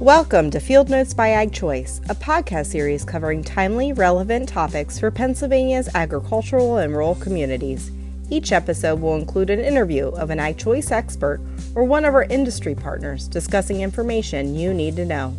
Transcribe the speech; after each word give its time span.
Welcome 0.00 0.50
to 0.52 0.60
Field 0.60 0.88
Notes 0.88 1.12
by 1.12 1.28
Ag 1.28 1.52
Choice, 1.52 2.00
a 2.08 2.14
podcast 2.14 2.68
series 2.68 3.04
covering 3.04 3.44
timely, 3.44 3.92
relevant 3.92 4.48
topics 4.48 4.98
for 4.98 5.10
Pennsylvania's 5.10 5.94
agricultural 5.94 6.78
and 6.78 6.94
rural 6.94 7.16
communities. 7.16 7.90
Each 8.30 8.50
episode 8.50 9.02
will 9.02 9.16
include 9.16 9.50
an 9.50 9.60
interview 9.60 10.06
of 10.06 10.30
an 10.30 10.40
Ag 10.40 10.56
Choice 10.56 10.90
expert 10.90 11.38
or 11.74 11.84
one 11.84 12.06
of 12.06 12.14
our 12.14 12.24
industry 12.24 12.74
partners 12.74 13.28
discussing 13.28 13.82
information 13.82 14.54
you 14.54 14.72
need 14.72 14.96
to 14.96 15.04
know. 15.04 15.36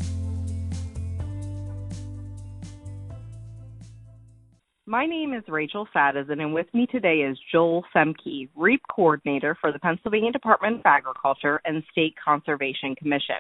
My 4.86 5.08
name 5.08 5.34
is 5.34 5.42
Rachel 5.48 5.88
Sadison, 5.92 6.40
and 6.40 6.54
with 6.54 6.72
me 6.72 6.86
today 6.86 7.22
is 7.22 7.36
Joel 7.52 7.84
Semke, 7.96 8.50
REAP 8.56 8.84
Coordinator 8.96 9.58
for 9.60 9.72
the 9.72 9.80
Pennsylvania 9.80 10.32
Department 10.32 10.82
of 10.82 10.86
Agriculture 10.86 11.60
and 11.66 11.82
State 11.92 12.14
Conservation 12.24 12.94
Commission. 12.94 13.38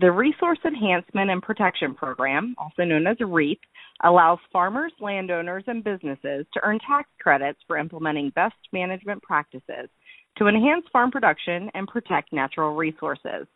The 0.00 0.12
Resource 0.12 0.60
Enhancement 0.64 1.28
and 1.28 1.42
Protection 1.42 1.92
Program, 1.92 2.54
also 2.56 2.84
known 2.84 3.08
as 3.08 3.16
REAP, 3.18 3.58
allows 4.04 4.38
farmers, 4.52 4.92
landowners, 5.00 5.64
and 5.66 5.82
businesses 5.82 6.46
to 6.54 6.60
earn 6.62 6.78
tax 6.86 7.08
credits 7.20 7.58
for 7.66 7.76
implementing 7.76 8.30
best 8.30 8.54
management 8.72 9.20
practices 9.24 9.88
to 10.36 10.46
enhance 10.46 10.84
farm 10.92 11.10
production 11.10 11.68
and 11.74 11.88
protect 11.88 12.32
natural 12.32 12.76
resources. 12.76 13.48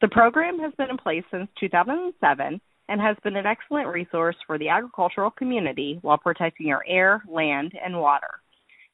The 0.00 0.08
program 0.08 0.58
has 0.58 0.72
been 0.76 0.90
in 0.90 0.98
place 0.98 1.22
since 1.30 1.48
2007 1.60 2.60
and 2.88 3.00
has 3.00 3.16
been 3.22 3.36
an 3.36 3.46
excellent 3.46 3.86
resource 3.86 4.36
for 4.48 4.58
the 4.58 4.70
agricultural 4.70 5.30
community 5.30 6.00
while 6.02 6.18
protecting 6.18 6.72
our 6.72 6.82
air, 6.88 7.22
land, 7.30 7.72
and 7.82 8.00
water. 8.00 8.40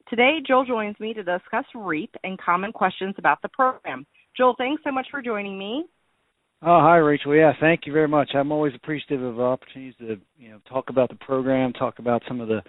Today, 0.07 0.37
Joel 0.47 0.65
joins 0.65 0.99
me 0.99 1.15
to 1.15 1.23
discuss 1.23 1.65
REAP 1.73 2.13
and 2.23 2.39
common 2.39 2.71
questions 2.71 3.15
about 3.17 3.41
the 3.41 3.49
program. 3.49 4.05
Joel, 4.37 4.53
thanks 4.59 4.83
so 4.83 4.91
much 4.91 5.07
for 5.09 5.23
joining 5.23 5.57
me. 5.57 5.85
Oh, 6.63 6.79
hi, 6.79 6.97
Rachel. 6.97 7.35
Yeah, 7.35 7.53
thank 7.59 7.87
you 7.87 7.93
very 7.93 8.07
much. 8.07 8.31
I'm 8.35 8.51
always 8.51 8.73
appreciative 8.75 9.23
of 9.23 9.39
opportunities 9.39 9.95
to, 9.99 10.17
you 10.37 10.51
know, 10.51 10.59
talk 10.69 10.89
about 10.89 11.09
the 11.09 11.15
program, 11.15 11.73
talk 11.73 11.97
about 11.99 12.21
some 12.27 12.39
of 12.39 12.47
the 12.47 12.61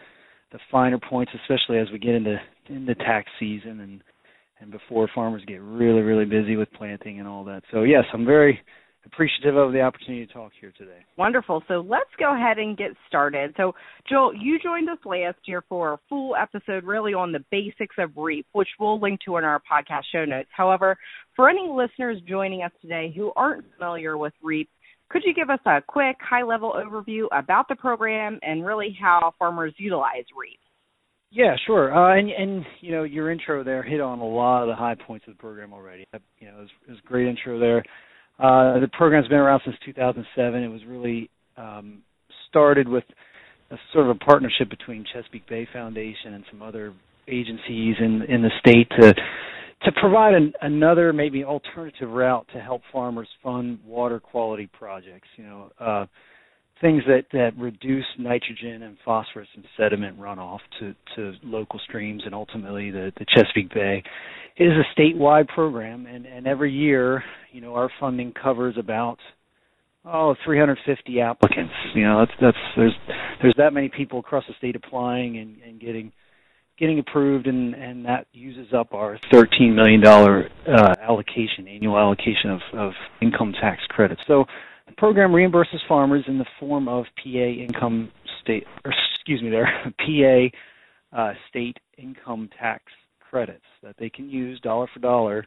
the 0.50 0.58
finer 0.70 0.98
points, 0.98 1.32
especially 1.42 1.78
as 1.78 1.88
we 1.90 1.98
get 1.98 2.14
into 2.14 2.36
into 2.68 2.94
tax 2.94 3.30
season 3.38 3.80
and 3.80 4.02
and 4.60 4.70
before 4.70 5.08
farmers 5.14 5.42
get 5.46 5.60
really 5.60 6.00
really 6.00 6.24
busy 6.24 6.56
with 6.56 6.72
planting 6.72 7.18
and 7.18 7.28
all 7.28 7.44
that. 7.44 7.62
So 7.70 7.82
yes, 7.82 8.04
I'm 8.14 8.24
very 8.24 8.58
appreciative 9.04 9.56
of 9.56 9.72
the 9.72 9.80
opportunity 9.80 10.26
to 10.26 10.32
talk 10.32 10.52
here 10.60 10.72
today. 10.76 10.98
Wonderful. 11.16 11.62
So 11.68 11.84
let's 11.86 12.10
go 12.18 12.34
ahead 12.34 12.58
and 12.58 12.76
get 12.76 12.92
started. 13.08 13.52
So, 13.56 13.74
Joel, 14.08 14.32
you 14.34 14.58
joined 14.62 14.88
us 14.88 14.98
last 15.04 15.38
year 15.46 15.62
for 15.68 15.94
a 15.94 15.98
full 16.08 16.36
episode 16.36 16.84
really 16.84 17.14
on 17.14 17.32
the 17.32 17.44
basics 17.50 17.96
of 17.98 18.16
REAP, 18.16 18.46
which 18.52 18.68
we'll 18.78 19.00
link 19.00 19.20
to 19.26 19.36
in 19.36 19.44
our 19.44 19.60
podcast 19.60 20.02
show 20.12 20.24
notes. 20.24 20.48
However, 20.56 20.96
for 21.34 21.48
any 21.48 21.68
listeners 21.68 22.18
joining 22.28 22.62
us 22.62 22.72
today 22.80 23.12
who 23.14 23.32
aren't 23.34 23.64
familiar 23.74 24.16
with 24.16 24.32
REAP, 24.42 24.68
could 25.10 25.22
you 25.24 25.34
give 25.34 25.50
us 25.50 25.60
a 25.66 25.82
quick 25.86 26.16
high 26.20 26.42
level 26.42 26.74
overview 26.74 27.26
about 27.32 27.68
the 27.68 27.76
program 27.76 28.38
and 28.42 28.64
really 28.64 28.96
how 28.98 29.34
farmers 29.38 29.74
utilize 29.76 30.24
REAP? 30.36 30.58
Yeah, 31.30 31.56
sure. 31.66 31.94
Uh, 31.94 32.18
and 32.18 32.30
and 32.30 32.64
you 32.80 32.92
know 32.92 33.04
your 33.04 33.30
intro 33.30 33.64
there 33.64 33.82
hit 33.82 34.02
on 34.02 34.18
a 34.18 34.24
lot 34.24 34.62
of 34.62 34.68
the 34.68 34.74
high 34.74 34.94
points 34.94 35.26
of 35.26 35.34
the 35.34 35.40
program 35.40 35.72
already. 35.72 36.04
You 36.38 36.48
know, 36.48 36.58
it 36.58 36.60
was, 36.60 36.68
it 36.86 36.90
was 36.90 37.00
a 37.02 37.08
great 37.08 37.26
intro 37.26 37.58
there. 37.58 37.82
Uh, 38.42 38.80
the 38.80 38.88
program's 38.92 39.28
been 39.28 39.38
around 39.38 39.62
since 39.64 39.76
2007. 39.84 40.62
It 40.62 40.66
was 40.66 40.80
really 40.84 41.30
um, 41.56 42.02
started 42.48 42.88
with 42.88 43.04
a 43.70 43.76
sort 43.92 44.08
of 44.08 44.16
a 44.16 44.18
partnership 44.18 44.68
between 44.68 45.04
Chesapeake 45.12 45.48
Bay 45.48 45.68
Foundation 45.72 46.34
and 46.34 46.44
some 46.50 46.60
other 46.60 46.92
agencies 47.28 47.94
in 48.00 48.22
in 48.28 48.42
the 48.42 48.50
state 48.58 48.88
to 48.98 49.14
to 49.84 49.92
provide 50.00 50.34
an, 50.34 50.52
another 50.60 51.12
maybe 51.12 51.44
alternative 51.44 52.10
route 52.10 52.46
to 52.52 52.60
help 52.60 52.82
farmers 52.92 53.28
fund 53.44 53.78
water 53.86 54.18
quality 54.18 54.68
projects. 54.76 55.28
You 55.36 55.44
know, 55.44 55.70
uh, 55.78 56.06
things 56.82 57.02
that 57.06 57.24
that 57.32 57.56
reduce 57.56 58.04
nitrogen 58.18 58.82
and 58.82 58.98
phosphorus 59.04 59.48
and 59.54 59.64
sediment 59.78 60.20
runoff 60.20 60.58
to 60.80 60.94
to 61.14 61.32
local 61.42 61.80
streams 61.88 62.22
and 62.26 62.34
ultimately 62.34 62.90
the 62.90 63.12
the 63.18 63.24
Chesapeake 63.34 63.72
Bay. 63.72 64.02
It 64.56 64.64
is 64.64 64.72
a 64.72 65.00
statewide 65.00 65.48
program, 65.48 66.04
and 66.04 66.26
and 66.26 66.46
every 66.46 66.72
year, 66.72 67.24
you 67.52 67.62
know, 67.62 67.74
our 67.74 67.90
funding 67.98 68.34
covers 68.34 68.74
about 68.76 69.18
oh 70.04 70.34
350 70.44 71.20
applicants. 71.20 71.72
You 71.94 72.02
know, 72.02 72.18
that's 72.18 72.38
that's 72.40 72.76
there's 72.76 72.94
there's 73.40 73.54
that 73.56 73.72
many 73.72 73.88
people 73.88 74.18
across 74.18 74.44
the 74.46 74.54
state 74.58 74.76
applying 74.76 75.38
and 75.38 75.56
and 75.66 75.80
getting 75.80 76.12
getting 76.78 76.98
approved 76.98 77.46
and 77.46 77.74
and 77.74 78.04
that 78.06 78.26
uses 78.32 78.72
up 78.74 78.92
our 78.92 79.18
13 79.30 79.74
million 79.74 80.00
dollar 80.00 80.48
uh, 80.66 80.94
allocation 81.00 81.68
annual 81.68 81.96
allocation 81.96 82.50
of 82.50 82.60
of 82.72 82.92
income 83.20 83.52
tax 83.52 83.82
credits 83.88 84.22
so 84.26 84.46
program 84.96 85.32
reimburses 85.32 85.80
farmers 85.88 86.24
in 86.26 86.38
the 86.38 86.46
form 86.58 86.88
of 86.88 87.04
PA 87.22 87.28
income 87.28 88.10
state, 88.42 88.64
or 88.84 88.92
excuse 89.14 89.42
me, 89.42 89.50
there 89.50 89.68
PA 91.12 91.20
uh, 91.20 91.32
state 91.48 91.76
income 91.98 92.48
tax 92.58 92.84
credits 93.30 93.64
that 93.82 93.96
they 93.98 94.10
can 94.10 94.28
use 94.28 94.60
dollar 94.60 94.86
for 94.92 95.00
dollar 95.00 95.46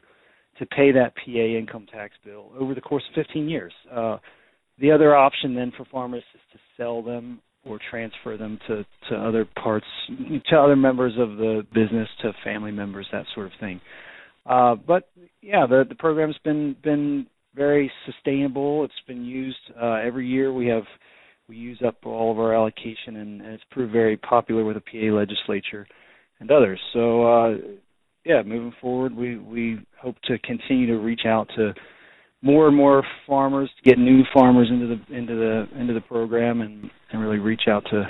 to 0.58 0.66
pay 0.66 0.90
that 0.92 1.14
PA 1.16 1.30
income 1.30 1.86
tax 1.92 2.14
bill 2.24 2.50
over 2.58 2.74
the 2.74 2.80
course 2.80 3.02
of 3.10 3.14
15 3.24 3.48
years. 3.48 3.72
Uh, 3.92 4.16
the 4.78 4.90
other 4.90 5.14
option 5.14 5.54
then 5.54 5.72
for 5.76 5.84
farmers 5.86 6.24
is 6.34 6.40
to 6.52 6.58
sell 6.76 7.02
them 7.02 7.40
or 7.64 7.78
transfer 7.90 8.36
them 8.36 8.58
to, 8.66 8.84
to 9.08 9.16
other 9.16 9.46
parts, 9.62 9.86
to 10.48 10.56
other 10.56 10.76
members 10.76 11.12
of 11.18 11.36
the 11.36 11.66
business, 11.74 12.08
to 12.22 12.32
family 12.44 12.70
members, 12.70 13.06
that 13.12 13.24
sort 13.34 13.46
of 13.46 13.52
thing. 13.58 13.80
Uh, 14.46 14.76
but 14.76 15.08
yeah, 15.42 15.66
the 15.66 15.84
the 15.88 15.94
program's 15.94 16.38
been 16.44 16.76
been 16.82 17.26
very 17.56 17.90
sustainable. 18.04 18.84
It's 18.84 18.92
been 19.06 19.24
used 19.24 19.56
uh, 19.80 19.94
every 19.94 20.28
year. 20.28 20.52
We 20.52 20.66
have 20.66 20.84
we 21.48 21.56
use 21.56 21.80
up 21.86 21.96
all 22.04 22.32
of 22.32 22.38
our 22.38 22.54
allocation, 22.54 23.16
and, 23.16 23.40
and 23.40 23.54
it's 23.54 23.64
proved 23.70 23.92
very 23.92 24.16
popular 24.16 24.64
with 24.64 24.76
the 24.76 24.80
PA 24.80 25.14
legislature 25.16 25.86
and 26.40 26.50
others. 26.50 26.80
So 26.92 27.26
uh, 27.26 27.56
yeah, 28.24 28.42
moving 28.42 28.74
forward, 28.80 29.14
we 29.14 29.38
we 29.38 29.78
hope 30.00 30.16
to 30.24 30.38
continue 30.40 30.86
to 30.88 30.98
reach 30.98 31.22
out 31.26 31.48
to 31.56 31.72
more 32.42 32.68
and 32.68 32.76
more 32.76 33.02
farmers, 33.26 33.70
to 33.76 33.88
get 33.88 33.98
new 33.98 34.22
farmers 34.34 34.68
into 34.70 34.86
the 34.86 35.16
into 35.16 35.34
the 35.34 35.80
into 35.80 35.94
the 35.94 36.00
program, 36.00 36.60
and 36.60 36.90
and 37.12 37.22
really 37.22 37.38
reach 37.38 37.62
out 37.68 37.84
to 37.90 38.04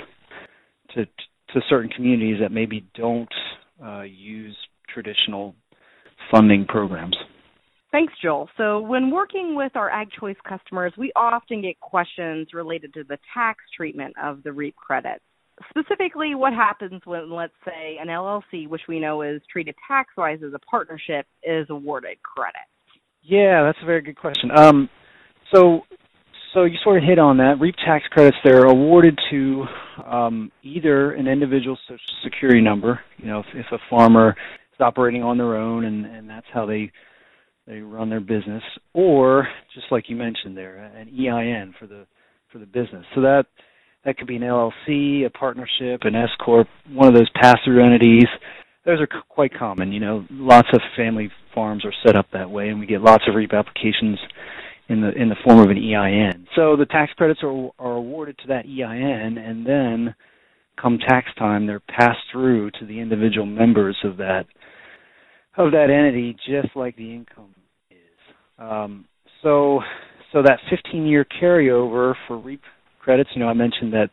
to 0.95 1.05
to 1.05 1.61
certain 1.69 1.89
communities 1.89 2.37
that 2.41 2.51
maybe 2.51 2.85
don't 2.95 3.31
uh, 3.83 4.01
use 4.01 4.57
traditional 4.93 5.55
funding 6.31 6.65
programs. 6.65 7.15
Thanks, 7.91 8.13
Joel. 8.21 8.49
So, 8.57 8.81
when 8.81 9.11
working 9.11 9.55
with 9.55 9.75
our 9.75 9.89
Ag 9.89 10.09
Choice 10.19 10.35
customers, 10.47 10.93
we 10.97 11.11
often 11.15 11.61
get 11.61 11.79
questions 11.79 12.49
related 12.53 12.93
to 12.95 13.03
the 13.03 13.17
tax 13.33 13.59
treatment 13.75 14.13
of 14.21 14.43
the 14.43 14.51
REAP 14.51 14.75
credits. 14.75 15.23
Specifically, 15.69 16.35
what 16.35 16.53
happens 16.53 17.01
when, 17.05 17.31
let's 17.31 17.53
say, 17.65 17.97
an 17.99 18.07
LLC, 18.07 18.67
which 18.67 18.81
we 18.87 18.99
know 18.99 19.21
is 19.21 19.41
treated 19.51 19.73
tax 19.87 20.09
wise 20.17 20.39
as 20.45 20.53
a 20.53 20.59
partnership, 20.59 21.25
is 21.43 21.65
awarded 21.69 22.17
credit? 22.21 22.67
Yeah, 23.23 23.63
that's 23.63 23.79
a 23.81 23.85
very 23.85 24.01
good 24.01 24.17
question. 24.17 24.51
Um, 24.55 24.89
so, 25.53 25.81
so 26.53 26.65
you 26.65 26.77
sort 26.83 26.97
of 26.97 27.03
hit 27.03 27.19
on 27.19 27.37
that. 27.37 27.59
REAP 27.59 27.75
tax 27.85 28.05
credits 28.11 28.37
they're 28.43 28.65
awarded 28.65 29.17
to 29.31 29.65
um, 30.05 30.51
either 30.61 31.11
an 31.13 31.27
individual 31.27 31.77
social 31.87 31.99
security 32.23 32.61
number. 32.61 32.99
You 33.17 33.27
know, 33.27 33.39
if, 33.39 33.45
if 33.53 33.65
a 33.71 33.79
farmer 33.89 34.35
is 34.73 34.81
operating 34.81 35.23
on 35.23 35.37
their 35.37 35.55
own, 35.55 35.85
and, 35.85 36.05
and 36.05 36.29
that's 36.29 36.45
how 36.53 36.65
they 36.65 36.91
they 37.67 37.81
run 37.81 38.09
their 38.09 38.21
business, 38.21 38.63
or 38.93 39.47
just 39.75 39.87
like 39.91 40.09
you 40.09 40.15
mentioned 40.15 40.55
there, 40.55 40.77
an 40.77 41.09
EIN 41.09 41.75
for 41.77 41.85
the 41.85 42.05
for 42.51 42.59
the 42.59 42.65
business. 42.65 43.05
So 43.13 43.21
that 43.21 43.45
that 44.05 44.17
could 44.17 44.27
be 44.27 44.37
an 44.37 44.41
LLC, 44.41 45.25
a 45.25 45.29
partnership, 45.29 46.01
an 46.03 46.15
S 46.15 46.29
corp, 46.43 46.67
one 46.89 47.07
of 47.09 47.13
those 47.13 47.29
pass-through 47.35 47.83
entities. 47.83 48.27
Those 48.85 49.01
are 49.01 49.07
quite 49.27 49.53
common. 49.53 49.91
You 49.91 49.99
know, 49.99 50.25
lots 50.31 50.69
of 50.73 50.79
family 50.95 51.29
farms 51.53 51.83
are 51.83 51.93
set 52.05 52.15
up 52.15 52.27
that 52.31 52.49
way, 52.49 52.69
and 52.69 52.79
we 52.79 52.85
get 52.85 53.01
lots 53.01 53.25
of 53.27 53.35
REAP 53.35 53.51
applications 53.53 54.17
in 54.87 55.01
the 55.01 55.11
in 55.11 55.27
the 55.27 55.35
form 55.43 55.59
of 55.59 55.69
an 55.69 55.77
EIN. 55.77 56.47
So 56.55 56.77
the 56.77 56.85
tax 56.85 57.11
credits 57.13 57.41
are 57.43 57.69
are 57.79 57.95
awarded 57.95 58.37
to 58.39 58.47
that 58.47 58.65
EIN, 58.65 59.37
and 59.37 59.65
then 59.65 60.15
come 60.81 60.99
tax 60.99 61.27
time, 61.37 61.65
they're 61.65 61.81
passed 61.81 62.19
through 62.31 62.71
to 62.79 62.85
the 62.85 62.99
individual 62.99 63.45
members 63.45 63.97
of 64.03 64.17
that 64.17 64.45
of 65.57 65.71
that 65.71 65.89
entity, 65.89 66.37
just 66.45 66.75
like 66.75 66.95
the 66.95 67.13
income 67.13 67.55
um, 68.59 69.05
so, 69.43 69.81
so 70.31 70.41
that 70.41 70.59
15-year 70.71 71.25
carryover 71.41 72.13
for 72.27 72.37
REAP 72.37 72.61
credits, 72.99 73.29
you 73.33 73.41
know, 73.41 73.47
I 73.47 73.53
mentioned 73.53 73.93
that 73.93 74.09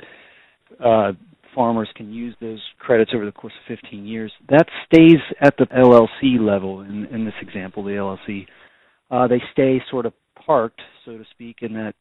uh, 0.84 1.12
farmers 1.54 1.88
can 1.96 2.12
use 2.12 2.34
those 2.40 2.60
credits 2.78 3.12
over 3.14 3.24
the 3.24 3.32
course 3.32 3.52
of 3.68 3.76
15 3.78 4.06
years. 4.06 4.32
That 4.48 4.66
stays 4.86 5.20
at 5.40 5.56
the 5.56 5.66
LLC 5.66 6.38
level. 6.40 6.80
In, 6.80 7.06
in 7.06 7.24
this 7.24 7.34
example, 7.40 7.84
the 7.84 7.90
LLC, 7.90 8.46
uh, 9.10 9.28
they 9.28 9.42
stay 9.52 9.80
sort 9.90 10.06
of 10.06 10.12
parked, 10.44 10.80
so 11.04 11.12
to 11.16 11.24
speak, 11.32 11.58
in 11.62 11.74
that 11.74 11.94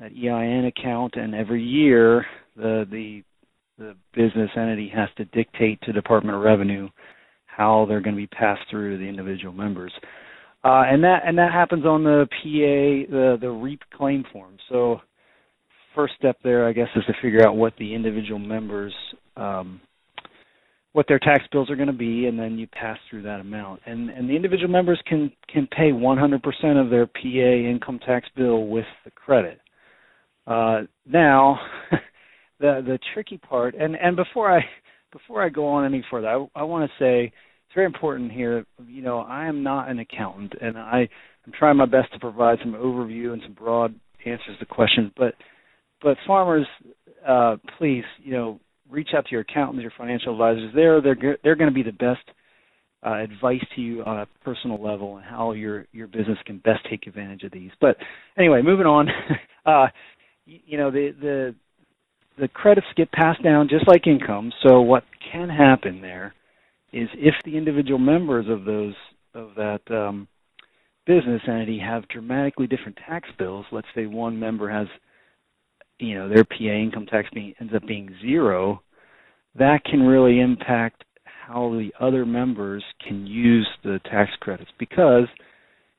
that 0.00 0.12
EIN 0.12 0.64
account, 0.64 1.14
and 1.16 1.34
every 1.34 1.62
year 1.62 2.24
the 2.56 2.86
the 2.90 3.22
the 3.78 3.94
business 4.14 4.50
entity 4.56 4.90
has 4.94 5.08
to 5.16 5.24
dictate 5.26 5.80
to 5.82 5.92
Department 5.92 6.36
of 6.36 6.42
Revenue 6.42 6.88
how 7.46 7.86
they're 7.88 8.00
going 8.00 8.14
to 8.14 8.20
be 8.20 8.26
passed 8.26 8.62
through 8.70 8.92
to 8.92 8.98
the 8.98 9.08
individual 9.08 9.52
members. 9.52 9.92
Uh, 10.64 10.84
and 10.86 11.02
that 11.04 11.22
and 11.24 11.38
that 11.38 11.52
happens 11.52 11.84
on 11.84 12.04
the 12.04 12.26
PA 12.30 13.12
the 13.12 13.38
the 13.40 13.50
REAP 13.50 13.80
claim 13.94 14.24
form. 14.32 14.56
So 14.68 15.00
first 15.94 16.14
step 16.18 16.36
there, 16.44 16.66
I 16.66 16.72
guess, 16.72 16.88
is 16.96 17.04
to 17.06 17.14
figure 17.22 17.46
out 17.46 17.56
what 17.56 17.74
the 17.78 17.94
individual 17.94 18.38
members 18.38 18.94
um, 19.36 19.80
what 20.92 21.06
their 21.06 21.20
tax 21.20 21.44
bills 21.52 21.70
are 21.70 21.76
going 21.76 21.86
to 21.86 21.92
be, 21.92 22.26
and 22.26 22.38
then 22.38 22.58
you 22.58 22.66
pass 22.66 22.98
through 23.08 23.22
that 23.22 23.40
amount. 23.40 23.80
And 23.86 24.10
and 24.10 24.28
the 24.28 24.34
individual 24.34 24.68
members 24.68 25.00
can 25.06 25.30
can 25.48 25.68
pay 25.68 25.92
100% 25.92 26.40
of 26.80 26.90
their 26.90 27.06
PA 27.06 27.18
income 27.24 28.00
tax 28.04 28.28
bill 28.36 28.66
with 28.66 28.86
the 29.04 29.10
credit. 29.10 29.60
Uh, 30.46 30.82
now, 31.06 31.60
the 32.60 32.82
the 32.84 32.98
tricky 33.14 33.38
part, 33.38 33.74
and 33.74 33.96
and 33.96 34.16
before 34.16 34.52
I 34.52 34.60
before 35.12 35.42
I 35.42 35.48
go 35.48 35.66
on 35.66 35.84
any 35.84 36.04
further, 36.10 36.28
I, 36.28 36.46
I 36.54 36.62
want 36.64 36.90
to 36.90 37.04
say 37.04 37.32
it's 37.70 37.76
very 37.76 37.86
important 37.86 38.32
here. 38.32 38.66
You 38.88 39.00
know, 39.00 39.20
I 39.20 39.46
am 39.46 39.62
not 39.62 39.88
an 39.88 40.00
accountant, 40.00 40.54
and 40.60 40.76
I 40.76 41.08
I'm 41.46 41.52
trying 41.56 41.76
my 41.76 41.86
best 41.86 42.12
to 42.12 42.18
provide 42.18 42.58
some 42.60 42.72
overview 42.72 43.32
and 43.32 43.40
some 43.44 43.52
broad 43.52 43.94
answers 44.26 44.58
to 44.58 44.66
questions. 44.66 45.12
But 45.16 45.34
but 46.02 46.16
farmers, 46.26 46.66
uh, 47.26 47.58
please, 47.78 48.02
you 48.24 48.32
know, 48.32 48.58
reach 48.90 49.10
out 49.16 49.26
to 49.26 49.30
your 49.30 49.42
accountants, 49.42 49.82
your 49.82 49.92
financial 49.96 50.32
advisors. 50.32 50.72
They're 50.74 51.00
they're 51.00 51.38
they're 51.44 51.54
going 51.54 51.70
to 51.70 51.74
be 51.74 51.84
the 51.84 51.92
best 51.92 52.28
uh, 53.06 53.22
advice 53.22 53.64
to 53.76 53.80
you 53.80 54.02
on 54.02 54.18
a 54.18 54.26
personal 54.44 54.82
level 54.82 55.18
and 55.18 55.24
how 55.24 55.52
your 55.52 55.86
your 55.92 56.08
business 56.08 56.38
can 56.44 56.58
best 56.58 56.80
take 56.90 57.06
advantage 57.06 57.44
of 57.44 57.52
these. 57.52 57.70
But 57.80 57.98
anyway, 58.36 58.62
moving 58.62 58.86
on. 58.86 59.08
uh, 59.64 59.86
you, 60.44 60.58
you 60.66 60.76
know 60.76 60.90
the 60.90 61.14
the 61.20 61.54
the 62.36 62.48
credits 62.48 62.88
get 62.96 63.12
passed 63.12 63.44
down 63.44 63.68
just 63.68 63.86
like 63.86 64.08
income. 64.08 64.50
So 64.66 64.80
what 64.80 65.04
can 65.30 65.48
happen 65.48 66.00
there 66.00 66.34
is 66.92 67.08
if 67.14 67.34
the 67.44 67.56
individual 67.56 67.98
members 67.98 68.46
of 68.48 68.64
those 68.64 68.94
of 69.34 69.50
that 69.56 69.80
um, 69.90 70.26
business 71.06 71.42
entity 71.48 71.78
have 71.78 72.06
dramatically 72.08 72.66
different 72.66 72.98
tax 73.08 73.28
bills. 73.38 73.66
Let's 73.72 73.86
say 73.94 74.06
one 74.06 74.38
member 74.38 74.70
has, 74.70 74.86
you 75.98 76.14
know, 76.14 76.28
their 76.28 76.44
PA 76.44 76.56
income 76.64 77.06
tax 77.06 77.28
being, 77.32 77.54
ends 77.60 77.74
up 77.74 77.86
being 77.86 78.14
zero. 78.22 78.82
That 79.58 79.84
can 79.84 80.02
really 80.02 80.40
impact 80.40 81.04
how 81.24 81.70
the 81.70 81.90
other 81.98 82.24
members 82.24 82.84
can 83.06 83.26
use 83.26 83.68
the 83.82 84.00
tax 84.04 84.30
credits 84.40 84.70
because, 84.78 85.26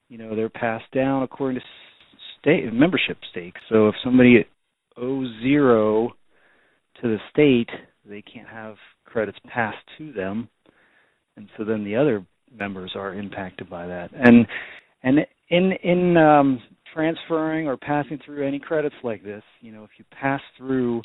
you 0.07 0.17
know, 0.17 0.35
they're 0.35 0.49
passed 0.49 0.89
down 0.93 1.23
according 1.23 1.59
to 1.59 1.65
state 2.39 2.71
membership 2.73 3.17
stakes. 3.31 3.59
So 3.69 3.89
if 3.89 3.95
somebody 4.03 4.45
owes 4.97 5.27
zero 5.41 6.13
to 7.01 7.07
the 7.07 7.17
state, 7.31 7.69
they 8.05 8.21
can't 8.21 8.47
have 8.47 8.75
credits 9.03 9.39
passed 9.45 9.77
to 9.97 10.13
them, 10.13 10.47
and 11.41 11.49
so 11.57 11.63
then 11.63 11.83
the 11.83 11.95
other 11.95 12.25
members 12.53 12.91
are 12.95 13.13
impacted 13.13 13.69
by 13.69 13.87
that. 13.87 14.11
And 14.13 14.45
and 15.03 15.19
in 15.49 15.71
in 15.83 16.17
um, 16.17 16.61
transferring 16.93 17.67
or 17.67 17.77
passing 17.77 18.19
through 18.23 18.47
any 18.47 18.59
credits 18.59 18.95
like 19.03 19.23
this, 19.23 19.43
you 19.61 19.71
know, 19.71 19.83
if 19.83 19.91
you 19.97 20.05
pass 20.11 20.41
through 20.57 21.01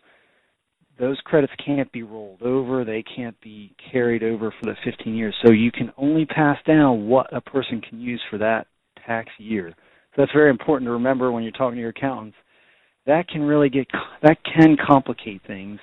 those 0.98 1.18
credits 1.24 1.52
can't 1.64 1.90
be 1.92 2.02
rolled 2.02 2.42
over, 2.42 2.84
they 2.84 3.02
can't 3.02 3.38
be 3.42 3.74
carried 3.92 4.22
over 4.22 4.50
for 4.58 4.64
the 4.70 4.76
15 4.82 5.14
years. 5.14 5.34
So 5.44 5.52
you 5.52 5.70
can 5.70 5.92
only 5.98 6.24
pass 6.24 6.58
down 6.66 7.06
what 7.06 7.34
a 7.34 7.40
person 7.40 7.82
can 7.82 8.00
use 8.00 8.22
for 8.30 8.38
that 8.38 8.66
tax 9.06 9.28
year. 9.38 9.70
So 9.70 10.22
that's 10.22 10.32
very 10.32 10.48
important 10.48 10.88
to 10.88 10.92
remember 10.92 11.30
when 11.30 11.42
you're 11.42 11.52
talking 11.52 11.74
to 11.76 11.80
your 11.80 11.90
accountants 11.90 12.36
that 13.06 13.28
can 13.28 13.42
really 13.42 13.68
get 13.68 13.86
that 14.22 14.38
can 14.44 14.76
complicate 14.84 15.40
things. 15.46 15.78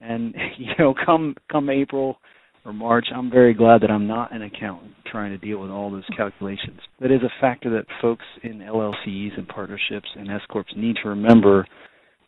And 0.00 0.34
you 0.58 0.72
know, 0.78 0.94
come 1.04 1.36
come 1.50 1.70
April 1.70 2.18
or 2.66 2.72
March, 2.72 3.06
I'm 3.14 3.30
very 3.30 3.54
glad 3.54 3.80
that 3.82 3.90
I'm 3.90 4.06
not 4.06 4.34
an 4.34 4.42
accountant 4.42 4.92
trying 5.10 5.30
to 5.30 5.38
deal 5.38 5.58
with 5.58 5.70
all 5.70 5.90
those 5.90 6.04
calculations. 6.16 6.80
That 7.00 7.12
is 7.12 7.22
a 7.22 7.40
factor 7.40 7.70
that 7.70 7.86
folks 8.02 8.24
in 8.42 8.58
LLCs 8.58 9.38
and 9.38 9.46
partnerships 9.46 10.08
and 10.16 10.30
S 10.30 10.40
corps 10.50 10.64
need 10.76 10.96
to 11.02 11.08
remember 11.10 11.64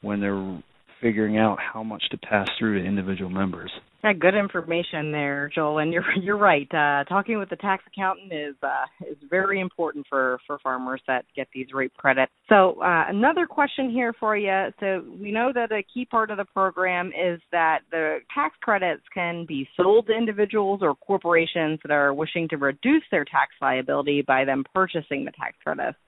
when 0.01 0.21
they're 0.21 0.63
figuring 1.01 1.39
out 1.39 1.59
how 1.61 1.83
much 1.83 2.03
to 2.11 2.19
pass 2.19 2.49
through 2.59 2.81
to 2.81 2.87
individual 2.87 3.31
members. 3.31 3.71
Yeah, 4.05 4.13
good 4.13 4.37
information 4.37 5.11
there, 5.11 5.51
Joel. 5.53 5.79
And 5.79 5.93
you're 5.93 6.05
you're 6.23 6.39
right. 6.39 6.69
Uh, 6.73 7.03
talking 7.05 7.39
with 7.39 7.51
the 7.51 7.57
tax 7.57 7.83
accountant 7.87 8.33
is 8.33 8.55
uh, 8.63 8.87
is 9.09 9.17
very 9.29 9.61
important 9.61 10.07
for 10.09 10.39
for 10.47 10.59
farmers 10.61 11.03
that 11.09 11.25
get 11.35 11.49
these 11.53 11.67
REAP 11.75 11.95
credits. 11.97 12.31
So 12.49 12.81
uh, 12.81 13.05
another 13.09 13.47
question 13.47 13.91
here 13.91 14.13
for 14.19 14.37
you. 14.37 14.69
So 14.79 15.05
we 15.21 15.33
know 15.33 15.51
that 15.53 15.73
a 15.73 15.83
key 15.83 16.05
part 16.05 16.31
of 16.31 16.37
the 16.37 16.45
program 16.45 17.09
is 17.09 17.41
that 17.51 17.81
the 17.91 18.19
tax 18.33 18.55
credits 18.63 19.03
can 19.13 19.47
be 19.47 19.69
sold 19.77 20.07
to 20.07 20.13
individuals 20.13 20.81
or 20.83 20.95
corporations 20.95 21.81
that 21.83 21.91
are 21.91 22.15
wishing 22.15 22.49
to 22.51 22.57
reduce 22.57 23.03
their 23.11 23.25
tax 23.25 23.53
liability 23.61 24.23
by 24.23 24.45
them 24.45 24.65
purchasing 24.73 25.25
the 25.25 25.33
tax 25.33 25.57
credits. 25.65 25.99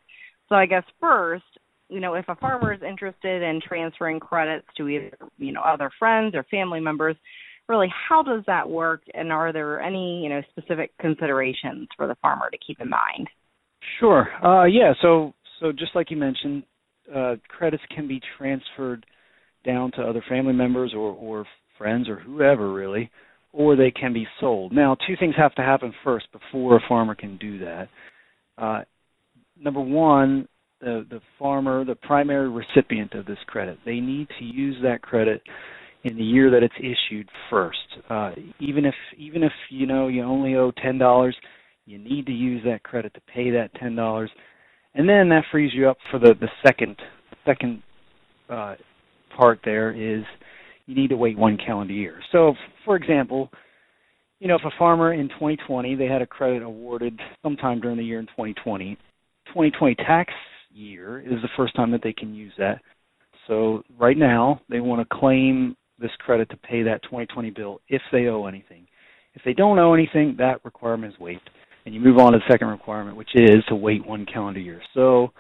So 0.49 0.55
I 0.55 0.67
guess 0.67 0.85
first, 1.01 1.45
you 1.91 2.01
know, 2.01 2.15
if 2.15 2.27
a 2.29 2.37
farmer 2.37 2.73
is 2.73 2.81
interested 2.83 3.43
in 3.43 3.61
transferring 3.67 4.21
credits 4.21 4.67
to 4.77 4.89
either, 4.89 5.17
you 5.39 5.53
know, 5.53 5.61
other 5.61 5.91
friends 5.99 6.35
or 6.35 6.45
family 6.45 6.81
members, 6.81 7.17
really 7.69 7.89
how 8.09 8.23
does 8.23 8.43
that 8.47 8.69
work 8.69 9.03
and 9.15 9.33
are 9.33 9.53
there 9.53 9.81
any, 9.81 10.23
you 10.23 10.29
know, 10.29 10.41
specific 10.51 10.93
considerations 10.99 11.89
for 11.97 12.07
the 12.07 12.17
farmer 12.23 12.51
to 12.51 12.59
keep 12.65 12.81
in 12.81 12.89
mind? 12.89 13.29
Sure. 13.99 14.29
Uh, 14.45 14.65
yeah, 14.65 14.93
so 15.03 15.35
so 15.59 15.73
just 15.73 15.95
like 15.95 16.11
you 16.11 16.17
mentioned, 16.17 16.63
uh, 17.15 17.37
credits 17.49 17.83
can 17.95 18.07
be 18.09 18.21
transferred 18.39 19.05
down 19.65 19.91
to 19.93 20.03
other 20.03 20.25
family 20.29 20.53
members 20.53 20.93
or, 20.95 21.13
or 21.13 21.45
friends 21.77 22.09
or 22.09 22.17
whoever 22.17 22.73
really, 22.73 23.11
or 23.53 23.77
they 23.77 23.91
can 23.91 24.13
be 24.13 24.27
sold. 24.39 24.73
Now, 24.73 24.97
two 25.07 25.17
things 25.19 25.35
have 25.37 25.55
to 25.57 25.63
happen 25.63 25.93
first 26.05 26.27
before 26.33 26.77
a 26.77 26.89
farmer 26.89 27.15
can 27.15 27.37
do 27.37 27.59
that. 27.59 27.89
Uh, 28.57 28.83
number 29.61 29.81
one, 29.81 30.49
the 30.81 31.07
the 31.11 31.21
farmer, 31.39 31.85
the 31.85 31.95
primary 31.95 32.49
recipient 32.49 33.15
of 33.15 33.27
this 33.27 33.39
credit, 33.47 33.79
they 33.85 34.01
need 34.01 34.29
to 34.39 34.45
use 34.45 34.77
that 34.83 35.03
credit 35.03 35.43
in 36.05 36.17
the 36.17 36.25
year 36.25 36.51
that 36.51 36.63
it's 36.63 36.75
issued 36.79 37.29
first. 37.51 37.79
Uh, 38.09 38.33
even 38.59 38.85
if 38.85 38.95
even 39.19 39.43
if 39.43 39.53
you 39.69 39.87
know 39.87 40.09
you 40.09 40.23
only 40.23 40.55
owe 40.55 40.73
ten 40.83 40.99
dollars, 40.99 41.37
you 41.87 41.99
need 41.99 42.27
to 42.27 42.33
use 42.33 42.63
that 42.65 42.83
credit 42.83 43.13
to 43.15 43.21
pay 43.33 43.51
that 43.51 43.75
ten 43.75 43.95
dollars, 43.95 44.31
and 44.95 45.09
then 45.09 45.29
that 45.29 45.45
frees 45.51 45.73
you 45.75 45.89
up 45.89 45.99
for 46.11 46.19
the 46.19 46.35
the 46.41 46.49
second 46.65 46.97
second 47.45 47.83
uh, 48.49 48.77
part. 49.37 49.61
There 49.65 49.91
is 49.93 50.25
you 50.87 50.95
need 50.95 51.11
to 51.11 51.17
wait 51.17 51.39
one 51.39 51.59
calendar 51.59 51.93
year. 51.93 52.21
So, 52.33 52.55
for 52.85 52.97
example, 52.97 53.51
you 54.39 54.49
know 54.49 54.57
if 54.57 54.65
a 54.65 54.79
farmer 54.79 55.13
in 55.13 55.29
2020 55.29 55.95
they 55.95 56.07
had 56.07 56.23
a 56.23 56.27
credit 56.27 56.63
awarded 56.63 57.21
sometime 57.43 57.81
during 57.81 57.99
the 57.99 58.05
year 58.05 58.19
in 58.19 58.27
2020, 58.27 58.95
2020 59.49 59.95
tax 59.97 60.33
year 60.73 61.21
is 61.21 61.43
the 61.43 61.49
first 61.57 61.75
time 61.75 61.91
that 61.91 62.03
they 62.03 62.13
can 62.13 62.35
use 62.35 62.53
that. 62.59 62.81
So 63.47 63.83
right 63.99 64.17
now 64.17 64.61
they 64.69 64.81
want 64.81 65.07
to 65.07 65.17
claim 65.17 65.77
this 65.99 66.11
credit 66.19 66.49
to 66.51 66.57
pay 66.57 66.83
that 66.83 67.03
2020 67.05 67.51
bill 67.51 67.81
if 67.89 68.03
they 68.13 68.27
owe 68.27 68.47
anything. 68.47 68.87
If 69.35 69.43
they 69.45 69.53
don't 69.53 69.79
owe 69.79 69.95
anything, 69.95 70.37
that 70.39 70.65
requirement 70.65 71.15
is 71.15 71.21
waived, 71.21 71.49
and 71.85 71.95
you 71.95 72.01
move 72.01 72.19
on 72.19 72.33
to 72.33 72.39
the 72.39 72.51
second 72.51 72.69
requirement, 72.69 73.17
which 73.17 73.31
is 73.35 73.65
to 73.69 73.77
wait 73.77 74.05
one 74.05 74.27
calendar 74.27 74.61
year. 74.61 74.81
So 74.95 75.33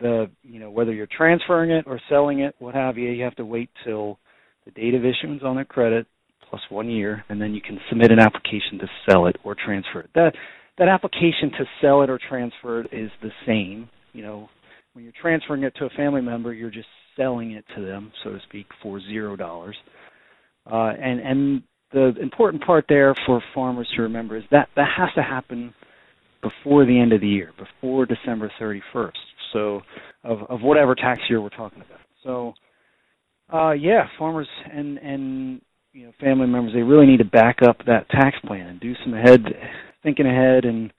the 0.00 0.30
you 0.42 0.58
know 0.58 0.70
whether 0.70 0.92
you're 0.92 1.06
transferring 1.06 1.70
it 1.70 1.86
or 1.86 2.00
selling 2.08 2.40
it, 2.40 2.54
what 2.58 2.74
have 2.74 2.96
you, 2.96 3.10
you 3.10 3.24
have 3.24 3.36
to 3.36 3.44
wait 3.44 3.70
till 3.84 4.18
the 4.64 4.70
date 4.70 4.94
of 4.94 5.04
issuance 5.04 5.42
on 5.44 5.56
the 5.56 5.64
credit 5.64 6.06
plus 6.48 6.62
one 6.68 6.88
year, 6.90 7.24
and 7.28 7.40
then 7.40 7.54
you 7.54 7.60
can 7.60 7.78
submit 7.88 8.10
an 8.10 8.18
application 8.18 8.78
to 8.78 8.86
sell 9.08 9.26
it 9.26 9.36
or 9.44 9.54
transfer 9.54 10.00
it. 10.00 10.10
That 10.14 10.32
that 10.78 10.88
application 10.88 11.50
to 11.58 11.64
sell 11.80 12.02
it 12.02 12.10
or 12.10 12.18
transfer 12.28 12.80
it 12.80 12.88
is 12.92 13.10
the 13.22 13.30
same 13.46 13.88
you 14.12 14.22
know, 14.22 14.48
when 14.92 15.04
you're 15.04 15.14
transferring 15.20 15.62
it 15.62 15.74
to 15.76 15.86
a 15.86 15.90
family 15.90 16.20
member, 16.20 16.52
you're 16.52 16.70
just 16.70 16.88
selling 17.16 17.52
it 17.52 17.64
to 17.76 17.82
them, 17.84 18.12
so 18.22 18.30
to 18.30 18.38
speak, 18.48 18.66
for 18.82 19.00
zero 19.00 19.36
dollars. 19.36 19.76
Uh, 20.70 20.92
and 21.00 21.20
and 21.20 21.62
the 21.92 22.14
important 22.20 22.64
part 22.64 22.84
there 22.88 23.14
for 23.26 23.42
farmers 23.54 23.88
to 23.96 24.02
remember 24.02 24.36
is 24.36 24.44
that 24.50 24.68
that 24.76 24.88
has 24.96 25.08
to 25.14 25.22
happen 25.22 25.74
before 26.42 26.84
the 26.84 26.98
end 26.98 27.12
of 27.12 27.20
the 27.20 27.28
year, 27.28 27.52
before 27.58 28.06
December 28.06 28.50
31st. 28.60 29.10
So 29.52 29.80
of 30.24 30.38
of 30.48 30.62
whatever 30.62 30.94
tax 30.94 31.20
year 31.28 31.40
we're 31.40 31.50
talking 31.50 31.82
about. 31.82 32.00
So 32.22 32.54
uh, 33.52 33.72
yeah, 33.72 34.06
farmers 34.18 34.48
and 34.72 34.98
and 34.98 35.60
you 35.92 36.06
know 36.06 36.12
family 36.20 36.46
members 36.46 36.72
they 36.74 36.82
really 36.82 37.06
need 37.06 37.18
to 37.18 37.24
back 37.24 37.58
up 37.66 37.78
that 37.86 38.08
tax 38.10 38.36
plan 38.46 38.66
and 38.66 38.80
do 38.80 38.94
some 39.04 39.14
ahead 39.14 39.40
thinking 40.02 40.26
ahead 40.26 40.64
and 40.64 40.92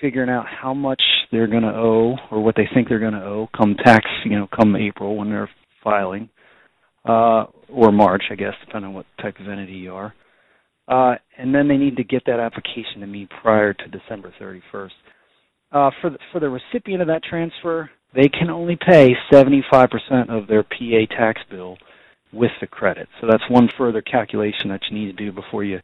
figuring 0.00 0.30
out 0.30 0.46
how 0.46 0.74
much 0.74 1.02
they're 1.30 1.46
going 1.46 1.62
to 1.62 1.74
owe 1.74 2.16
or 2.30 2.42
what 2.42 2.56
they 2.56 2.68
think 2.74 2.88
they're 2.88 2.98
going 2.98 3.12
to 3.12 3.24
owe 3.24 3.48
come 3.56 3.76
tax, 3.84 4.06
you 4.24 4.38
know, 4.38 4.48
come 4.54 4.76
April 4.76 5.16
when 5.16 5.30
they're 5.30 5.50
filing, 5.82 6.28
uh, 7.04 7.44
or 7.68 7.92
March, 7.92 8.24
I 8.30 8.34
guess, 8.34 8.54
depending 8.64 8.88
on 8.90 8.94
what 8.94 9.06
type 9.20 9.38
of 9.38 9.48
entity 9.48 9.72
you 9.72 9.94
are. 9.94 10.14
Uh, 10.88 11.14
and 11.38 11.54
then 11.54 11.68
they 11.68 11.76
need 11.76 11.96
to 11.96 12.04
get 12.04 12.24
that 12.26 12.40
application 12.40 13.00
to 13.00 13.06
me 13.06 13.28
prior 13.42 13.72
to 13.72 13.88
December 13.88 14.32
31st. 14.40 14.90
Uh, 15.72 15.90
for 16.00 16.10
the, 16.10 16.18
for 16.32 16.40
the 16.40 16.48
recipient 16.48 17.00
of 17.00 17.06
that 17.06 17.22
transfer, 17.22 17.88
they 18.14 18.28
can 18.28 18.50
only 18.50 18.76
pay 18.76 19.14
75% 19.32 19.88
of 20.28 20.48
their 20.48 20.64
PA 20.64 21.14
tax 21.16 21.40
bill 21.48 21.76
with 22.32 22.50
the 22.60 22.66
credit. 22.66 23.08
So 23.20 23.28
that's 23.30 23.48
one 23.48 23.68
further 23.78 24.02
calculation 24.02 24.68
that 24.68 24.80
you 24.90 24.98
need 24.98 25.16
to 25.16 25.24
do 25.24 25.32
before 25.32 25.62
you 25.62 25.78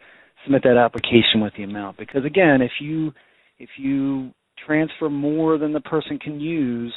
submit 0.44 0.62
that 0.64 0.76
application 0.76 1.40
with 1.40 1.52
the 1.56 1.62
amount. 1.62 1.99
Because 1.99 2.25
again, 2.25 2.62
if 2.62 2.73
you 2.80 3.12
if 3.58 3.70
you 3.78 4.32
transfer 4.66 5.08
more 5.08 5.58
than 5.58 5.72
the 5.72 5.80
person 5.80 6.18
can 6.18 6.40
use 6.40 6.94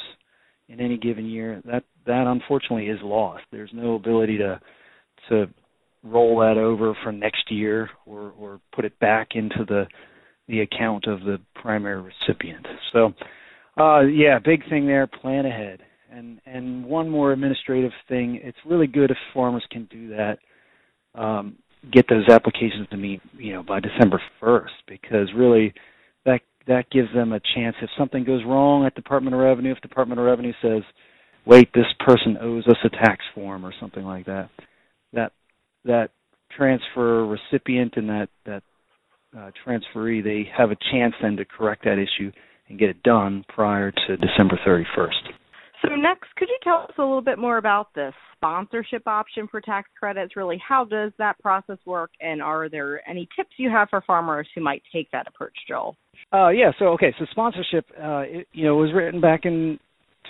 in 0.68 0.80
any 0.80 0.96
given 0.96 1.26
year, 1.26 1.60
that 1.64 1.84
that 2.06 2.26
unfortunately 2.26 2.86
is 2.86 2.98
lost. 3.02 3.44
There's 3.50 3.70
no 3.72 3.94
ability 3.94 4.38
to 4.38 4.60
to 5.28 5.46
roll 6.02 6.38
that 6.40 6.56
over 6.56 6.96
for 7.02 7.12
next 7.12 7.50
year 7.50 7.90
or 8.06 8.32
or 8.38 8.60
put 8.74 8.84
it 8.84 8.98
back 9.00 9.30
into 9.34 9.64
the 9.66 9.86
the 10.48 10.60
account 10.60 11.06
of 11.06 11.20
the 11.20 11.38
primary 11.54 12.00
recipient. 12.02 12.66
So 12.92 13.12
uh 13.80 14.00
yeah, 14.00 14.38
big 14.38 14.68
thing 14.68 14.86
there, 14.86 15.06
plan 15.06 15.46
ahead. 15.46 15.80
And 16.10 16.40
and 16.46 16.84
one 16.84 17.08
more 17.08 17.32
administrative 17.32 17.92
thing, 18.08 18.40
it's 18.42 18.58
really 18.66 18.86
good 18.86 19.10
if 19.10 19.16
farmers 19.34 19.64
can 19.70 19.84
do 19.90 20.08
that. 20.08 20.38
Um 21.14 21.56
get 21.92 22.06
those 22.08 22.28
applications 22.28 22.88
to 22.90 22.96
me, 22.96 23.20
you 23.38 23.54
know, 23.54 23.62
by 23.62 23.80
December 23.80 24.20
1st 24.42 24.68
because 24.86 25.28
really 25.34 25.72
that 26.70 26.88
gives 26.90 27.12
them 27.12 27.32
a 27.32 27.40
chance 27.54 27.76
if 27.82 27.90
something 27.98 28.24
goes 28.24 28.42
wrong 28.46 28.86
at 28.86 28.94
Department 28.94 29.34
of 29.34 29.40
Revenue, 29.40 29.72
if 29.72 29.80
Department 29.80 30.20
of 30.20 30.26
Revenue 30.26 30.52
says, 30.62 30.82
"Wait, 31.44 31.72
this 31.74 31.92
person 31.98 32.38
owes 32.40 32.66
us 32.68 32.76
a 32.84 32.88
tax 32.88 33.24
form" 33.34 33.66
or 33.66 33.72
something 33.80 34.04
like 34.04 34.24
that, 34.26 34.48
that 35.12 35.32
that 35.84 36.10
transfer 36.56 37.26
recipient 37.26 37.96
and 37.96 38.08
that 38.08 38.28
that 38.44 38.62
uh, 39.36 39.50
transferee, 39.66 40.22
they 40.22 40.44
have 40.56 40.70
a 40.70 40.76
chance 40.92 41.14
then 41.20 41.36
to 41.36 41.44
correct 41.44 41.84
that 41.84 41.98
issue 41.98 42.32
and 42.68 42.78
get 42.78 42.90
it 42.90 43.02
done 43.02 43.44
prior 43.48 43.90
to 43.90 44.16
December 44.16 44.58
31st. 44.66 45.39
So 45.82 45.94
next, 45.94 46.34
could 46.36 46.48
you 46.48 46.58
tell 46.62 46.82
us 46.82 46.92
a 46.98 47.02
little 47.02 47.22
bit 47.22 47.38
more 47.38 47.56
about 47.56 47.94
the 47.94 48.12
sponsorship 48.36 49.06
option 49.06 49.48
for 49.50 49.60
tax 49.60 49.88
credits? 49.98 50.36
Really, 50.36 50.60
how 50.66 50.84
does 50.84 51.12
that 51.18 51.38
process 51.40 51.78
work, 51.86 52.10
and 52.20 52.42
are 52.42 52.68
there 52.68 53.08
any 53.08 53.28
tips 53.36 53.50
you 53.56 53.70
have 53.70 53.88
for 53.88 54.02
farmers 54.06 54.46
who 54.54 54.60
might 54.62 54.82
take 54.92 55.10
that 55.12 55.26
approach, 55.26 55.54
Joel? 55.68 55.96
Uh, 56.32 56.48
yeah. 56.48 56.70
So 56.78 56.86
okay. 56.88 57.14
So 57.18 57.26
sponsorship, 57.30 57.86
uh, 57.96 58.24
it, 58.26 58.46
you 58.52 58.64
know, 58.64 58.76
was 58.76 58.92
written 58.94 59.20
back 59.20 59.40
in 59.44 59.78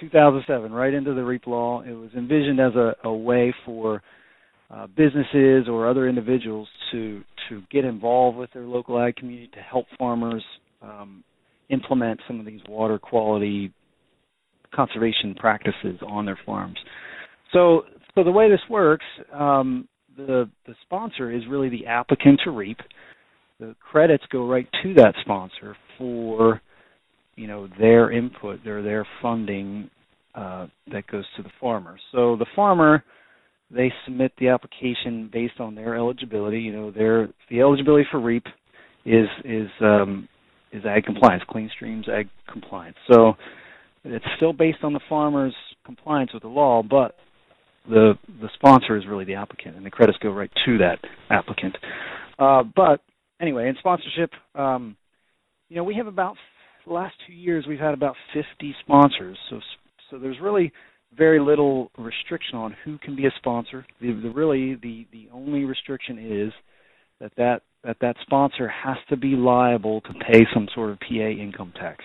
2007, 0.01 0.73
right 0.73 0.95
into 0.95 1.15
the 1.15 1.23
REAP 1.23 1.47
law. 1.47 1.83
It 1.83 1.93
was 1.93 2.11
envisioned 2.17 2.61
as 2.61 2.75
a, 2.75 2.95
a 3.05 3.13
way 3.13 3.55
for 3.65 4.03
uh, 4.71 4.87
businesses 4.87 5.69
or 5.69 5.89
other 5.89 6.09
individuals 6.09 6.69
to 6.93 7.23
to 7.49 7.63
get 7.73 7.85
involved 7.85 8.39
with 8.39 8.51
their 8.53 8.63
local 8.63 9.01
ag 9.01 9.17
community 9.17 9.51
to 9.53 9.61
help 9.61 9.87
farmers 9.99 10.45
um, 10.81 11.25
implement 11.71 12.21
some 12.29 12.39
of 12.39 12.47
these 12.47 12.61
water 12.69 12.99
quality 12.99 13.73
conservation 14.75 15.35
practices 15.35 15.99
on 16.07 16.25
their 16.25 16.39
farms. 16.47 16.79
So, 17.53 17.83
so 18.15 18.25
the 18.25 18.31
way 18.31 18.49
this 18.51 18.61
works, 18.69 19.05
um, 19.33 19.89
the 20.17 20.49
the 20.67 20.75
sponsor 20.83 21.31
is 21.31 21.43
really 21.49 21.69
the 21.69 21.87
applicant 21.87 22.41
to 22.45 22.51
REAP. 22.51 22.79
The 23.59 23.75
credits 23.81 24.25
go 24.31 24.49
right 24.49 24.69
to 24.83 24.95
that 24.95 25.15
sponsor 25.21 25.77
for, 25.99 26.61
you 27.37 27.47
know, 27.47 27.69
their 27.79 28.11
input 28.11 28.67
or 28.67 28.83
their 28.83 29.07
funding 29.21 29.91
uh, 30.35 30.67
that 30.91 31.07
goes 31.09 31.25
to 31.37 31.43
the 31.43 31.51
farmer. 31.61 31.99
So 32.13 32.37
the 32.37 32.47
farmer, 32.57 33.05
they 33.71 33.93
submit 34.05 34.33
the 34.39 34.49
application 34.49 35.29
based 35.33 35.61
on 35.61 35.75
their 35.75 35.97
eligibility. 35.97 36.61
You 36.61 36.73
know, 36.73 36.91
their 36.91 37.29
the 37.51 37.61
eligibility 37.61 38.07
for 38.11 38.21
REAP 38.21 38.47
is 39.05 39.29
is 39.45 39.69
um, 39.81 40.29
is 40.73 40.85
ag 40.85 41.05
compliance, 41.05 41.43
clean 41.49 41.71
streams 41.75 42.09
ag 42.09 42.29
compliance. 42.51 42.97
So 43.13 43.35
it's 44.05 44.25
still 44.37 44.53
based 44.53 44.79
on 44.83 44.93
the 44.93 45.01
farmer's 45.09 45.55
compliance 45.85 46.33
with 46.33 46.43
the 46.43 46.49
law, 46.49 46.83
but 46.83 47.17
the 47.89 48.15
the 48.41 48.49
sponsor 48.55 48.97
is 48.97 49.07
really 49.07 49.25
the 49.25 49.35
applicant, 49.35 49.77
and 49.77 49.85
the 49.85 49.91
credits 49.91 50.19
go 50.23 50.31
right 50.31 50.51
to 50.67 50.79
that 50.79 50.99
applicant. 51.31 51.77
Uh, 52.39 52.63
but 52.63 53.01
anyway, 53.41 53.69
in 53.69 53.77
sponsorship, 53.79 54.31
um, 54.55 54.97
you 55.69 55.77
know, 55.77 55.85
we 55.85 55.95
have 55.95 56.07
about 56.07 56.37
the 56.87 56.93
last 56.93 57.15
two 57.27 57.33
years 57.33 57.65
we've 57.69 57.79
had 57.79 57.95
about 57.95 58.17
50 58.33 58.75
sponsors. 58.83 59.39
So 59.49 59.61
so 60.11 60.19
there's 60.19 60.41
really 60.41 60.73
very 61.17 61.41
little 61.41 61.91
restriction 61.99 62.57
on 62.57 62.77
who 62.85 62.99
can 62.99 63.17
be 63.17 63.27
a 63.27 63.33
sponsor. 63.39 63.87
The, 64.01 64.13
the 64.13 64.31
really 64.31 64.75
the 64.75 65.07
the 65.13 65.29
only 65.33 65.65
restriction 65.65 66.19
is 66.19 66.53
that 67.21 67.33
that 67.37 67.63
that 67.85 67.97
that 68.01 68.17
sponsor 68.23 68.69
has 68.69 68.97
to 69.09 69.17
be 69.17 69.35
liable 69.37 70.01
to 70.03 70.13
pay 70.31 70.47
some 70.53 70.69
sort 70.75 70.91
of 70.91 71.01
PA 71.01 71.15
income 71.15 71.73
tax. 71.79 72.05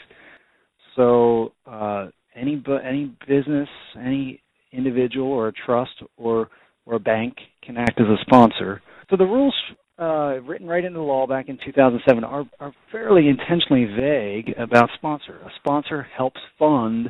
So 0.96 1.54
uh, 1.66 2.08
any 2.36 2.62
any 2.84 3.16
business, 3.28 3.70
any 4.00 4.42
individual 4.72 5.28
or 5.28 5.50
a 5.50 5.54
trust 5.54 6.04
or 6.18 6.50
or 6.86 6.96
a 6.96 7.00
bank 7.00 7.36
can 7.64 7.78
act 7.78 8.00
as 8.00 8.08
a 8.08 8.18
sponsor. 8.22 8.82
So 9.10 9.18
the 9.18 9.26
rules 9.26 9.56
uh, 9.98 10.40
written 10.44 10.68
right 10.68 10.84
into 10.84 11.00
the 11.00 11.06
law 11.06 11.26
back 11.26 11.50
in 11.50 11.58
2007 11.64 12.24
are, 12.24 12.46
are 12.60 12.74
fairly 12.92 13.30
intentionally 13.30 13.86
vague 13.86 14.54
about 14.58 14.90
sponsor. 14.96 15.38
A 15.38 15.50
sponsor 15.58 16.04
helps 16.16 16.40
fund 16.60 17.10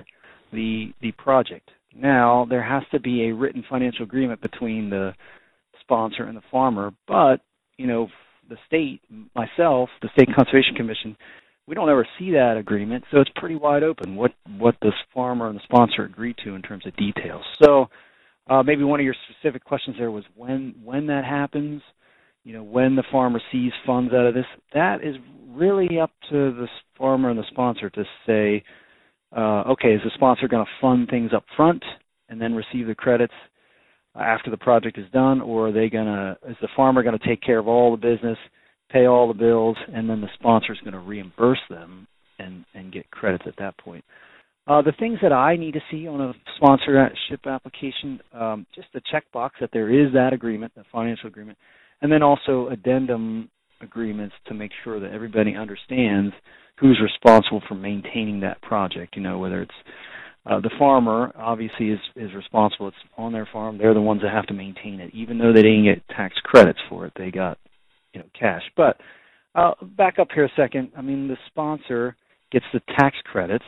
the 0.54 0.94
the 1.02 1.12
project. 1.14 1.70
Now 1.96 2.46
there 2.50 2.64
has 2.64 2.84
to 2.92 3.00
be 3.00 3.24
a 3.24 3.34
written 3.34 3.64
financial 3.70 4.04
agreement 4.04 4.42
between 4.42 4.90
the 4.90 5.14
sponsor 5.82 6.24
and 6.24 6.38
the 6.38 6.44
farmer, 6.52 6.92
but 7.08 7.42
you 7.78 7.88
know 7.88 8.08
the 8.50 8.58
state, 8.68 9.02
myself, 9.36 9.90
the 10.02 10.10
state 10.14 10.30
conservation 10.36 10.76
commission 10.76 11.18
we 11.68 11.76
don't 11.76 11.90
ever 11.90 12.08
see 12.20 12.32
that 12.32 12.58
agreement, 12.58 13.04
so 13.12 13.20
it's 13.20 13.32
pretty 13.36 13.56
wide 13.56 13.84
open 13.84 14.16
what 14.16 14.32
what 14.58 14.76
this 14.82 14.94
farmer 15.14 15.48
and 15.48 15.58
the 15.58 15.64
sponsor 15.64 16.04
agreed 16.04 16.36
to 16.44 16.56
in 16.56 16.62
terms 16.62 16.86
of 16.86 16.96
details. 16.96 17.44
So 17.64 17.88
uh, 18.48 18.64
maybe 18.64 18.84
one 18.84 19.00
of 19.00 19.06
your 19.06 19.16
specific 19.30 19.64
questions 19.64 19.96
there 19.98 20.12
was 20.12 20.24
when 20.36 20.76
when 20.84 21.08
that 21.08 21.26
happens, 21.26 21.82
you 22.44 22.54
know, 22.54 22.64
when 22.64 22.96
the 22.96 23.04
farmer 23.12 23.42
sees 23.52 23.72
funds 23.86 24.14
out 24.14 24.28
of 24.28 24.34
this. 24.34 24.46
That 24.74 25.04
is 25.04 25.16
really 25.48 26.00
up 26.00 26.12
to 26.30 26.54
the 26.54 26.68
farmer 26.98 27.30
and 27.30 27.40
the 27.40 27.46
sponsor 27.50 27.90
to 27.90 28.04
say, 28.28 28.64
uh, 29.36 29.64
okay, 29.72 29.94
is 29.94 30.02
the 30.04 30.12
sponsor 30.14 30.48
going 30.48 30.66
to 30.66 30.72
fund 30.80 31.08
things 31.10 31.32
up 31.34 31.46
front 31.56 31.84
and 32.30 32.40
then 32.40 32.54
receive 32.54 32.88
the 32.88 32.96
credits 32.96 33.34
after 34.16 34.50
the 34.50 34.58
project 34.58 34.98
is 34.98 35.10
done, 35.12 35.42
or 35.42 35.68
are 35.68 35.72
they 35.72 35.90
to 35.90 36.38
is 36.48 36.56
the 36.62 36.70
farmer 36.76 37.04
going 37.04 37.18
to 37.18 37.28
take 37.28 37.42
care 37.42 37.60
of 37.60 37.68
all 37.68 37.92
the 37.92 37.98
business? 37.98 38.38
Pay 38.96 39.08
all 39.08 39.28
the 39.28 39.34
bills, 39.34 39.76
and 39.94 40.10
then 40.10 40.22
the 40.22 40.30
sponsor 40.40 40.72
is 40.72 40.80
going 40.80 40.94
to 40.94 41.00
reimburse 41.00 41.60
them 41.70 42.08
and 42.40 42.64
and 42.74 42.94
get 42.94 43.10
credits 43.12 43.44
at 43.46 43.58
that 43.58 43.78
point. 43.78 44.04
Uh, 44.68 44.82
the 44.82 44.94
things 45.00 45.20
that 45.22 45.34
I 45.34 45.58
need 45.58 45.74
to 45.74 45.82
see 45.92 46.08
on 46.08 46.22
a 46.22 46.34
sponsorship 46.56 47.46
application, 47.46 48.20
um, 48.34 48.66
just 48.74 48.88
a 48.96 49.02
checkbox 49.14 49.52
that 49.62 49.70
there 49.72 49.92
is 49.92 50.12
that 50.14 50.34
agreement, 50.34 50.74
the 50.76 50.84
financial 50.92 51.28
agreement, 51.28 51.58
and 52.02 52.12
then 52.12 52.24
also 52.24 52.70
addendum 52.70 53.50
agreements 53.82 54.34
to 54.48 54.54
make 54.54 54.72
sure 54.84 55.00
that 55.00 55.12
everybody 55.12 55.56
understands 55.56 56.34
who's 56.80 57.00
responsible 57.04 57.62
for 57.68 57.76
maintaining 57.76 58.40
that 58.40 58.62
project. 58.62 59.16
You 59.16 59.22
know, 59.22 59.38
whether 59.38 59.62
it's 59.62 59.72
uh, 60.46 60.60
the 60.62 60.72
farmer 60.80 61.32
obviously 61.38 61.90
is 61.90 62.00
is 62.16 62.34
responsible. 62.34 62.88
It's 62.88 62.98
on 63.18 63.34
their 63.34 63.48
farm. 63.52 63.78
They're 63.78 63.94
the 63.94 64.02
ones 64.02 64.22
that 64.22 64.32
have 64.32 64.48
to 64.48 64.54
maintain 64.54 65.00
it, 65.02 65.14
even 65.14 65.38
though 65.38 65.54
they 65.54 65.64
didn't 65.64 65.84
get 65.84 66.08
tax 66.16 66.36
credits 66.44 66.80
for 66.90 67.06
it. 67.06 67.14
They 67.18 67.30
got 67.30 67.58
you 68.16 68.22
know 68.22 68.30
cash. 68.38 68.64
But 68.76 68.98
uh, 69.54 69.74
back 69.98 70.18
up 70.20 70.30
here 70.34 70.46
a 70.46 70.52
second. 70.56 70.92
I 70.98 71.02
mean, 71.02 71.28
the 71.28 71.38
sponsor 71.48 72.16
gets 72.52 72.66
the 72.74 72.82
tax 72.98 73.16
credits. 73.26 73.66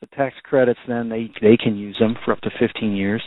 The 0.00 0.06
tax 0.08 0.34
credits 0.44 0.78
then 0.86 1.08
they 1.08 1.30
they 1.40 1.56
can 1.56 1.76
use 1.76 1.96
them 1.98 2.16
for 2.24 2.32
up 2.32 2.40
to 2.42 2.50
15 2.58 2.94
years. 2.94 3.22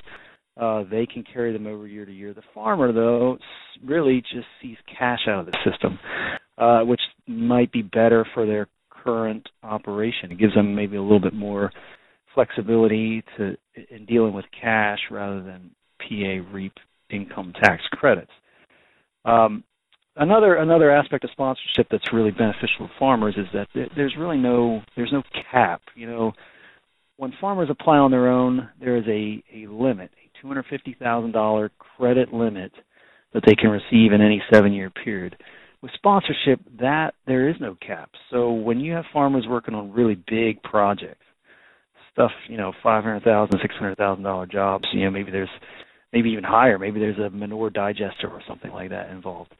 Uh, 0.59 0.83
they 0.91 1.05
can 1.05 1.23
carry 1.23 1.53
them 1.53 1.65
over 1.65 1.87
year 1.87 2.05
to 2.05 2.11
year. 2.11 2.33
The 2.33 2.43
farmer, 2.53 2.91
though, 2.91 3.37
really 3.83 4.21
just 4.21 4.47
sees 4.61 4.75
cash 4.97 5.21
out 5.27 5.39
of 5.39 5.45
the 5.45 5.57
system, 5.69 5.97
uh, 6.57 6.81
which 6.81 6.99
might 7.25 7.71
be 7.71 7.81
better 7.81 8.27
for 8.33 8.45
their 8.45 8.67
current 8.89 9.47
operation. 9.63 10.31
It 10.31 10.39
gives 10.39 10.53
them 10.53 10.75
maybe 10.75 10.97
a 10.97 11.01
little 11.01 11.21
bit 11.21 11.33
more 11.33 11.71
flexibility 12.35 13.23
to 13.37 13.55
in 13.89 14.05
dealing 14.05 14.33
with 14.33 14.45
cash 14.59 14.99
rather 15.09 15.41
than 15.41 15.71
PA 15.99 16.53
REAP 16.53 16.73
income 17.09 17.53
tax 17.61 17.81
credits. 17.91 18.31
Um, 19.25 19.63
another 20.15 20.55
another 20.55 20.91
aspect 20.91 21.23
of 21.23 21.29
sponsorship 21.31 21.87
that's 21.89 22.13
really 22.13 22.31
beneficial 22.31 22.87
to 22.87 22.89
farmers 22.99 23.35
is 23.37 23.47
that 23.53 23.67
there's 23.95 24.15
really 24.17 24.37
no 24.37 24.81
there's 24.95 25.11
no 25.11 25.23
cap. 25.51 25.81
You 25.95 26.07
know, 26.07 26.33
when 27.17 27.33
farmers 27.39 27.69
apply 27.69 27.97
on 27.97 28.11
their 28.11 28.29
own, 28.29 28.69
there 28.79 28.97
is 28.97 29.05
a 29.07 29.43
a 29.55 29.67
limit, 29.71 30.11
a 30.13 30.41
two 30.41 30.47
hundred 30.47 30.65
fifty 30.69 30.95
thousand 30.99 31.31
dollar 31.31 31.71
credit 31.97 32.33
limit 32.33 32.71
that 33.33 33.43
they 33.45 33.55
can 33.55 33.69
receive 33.69 34.11
in 34.11 34.21
any 34.21 34.41
seven 34.53 34.73
year 34.73 34.89
period. 34.89 35.35
With 35.81 35.91
sponsorship, 35.95 36.59
that 36.79 37.15
there 37.25 37.49
is 37.49 37.55
no 37.59 37.75
cap. 37.75 38.11
So 38.29 38.51
when 38.51 38.79
you 38.79 38.93
have 38.93 39.05
farmers 39.11 39.45
working 39.49 39.73
on 39.73 39.91
really 39.91 40.21
big 40.27 40.61
projects, 40.61 41.25
stuff 42.13 42.31
you 42.47 42.57
know 42.57 42.73
five 42.83 43.03
hundred 43.03 43.23
thousand, 43.23 43.59
six 43.61 43.73
hundred 43.75 43.97
thousand 43.97 44.23
dollar 44.23 44.45
jobs, 44.45 44.85
you 44.93 45.05
know 45.05 45.11
maybe 45.11 45.31
there's 45.31 45.49
maybe 46.13 46.29
even 46.31 46.43
higher, 46.43 46.77
maybe 46.77 46.99
there's 46.99 47.17
a 47.17 47.29
manure 47.29 47.69
digester 47.69 48.27
or 48.27 48.41
something 48.47 48.71
like 48.71 48.89
that 48.89 49.09
involved 49.09 49.53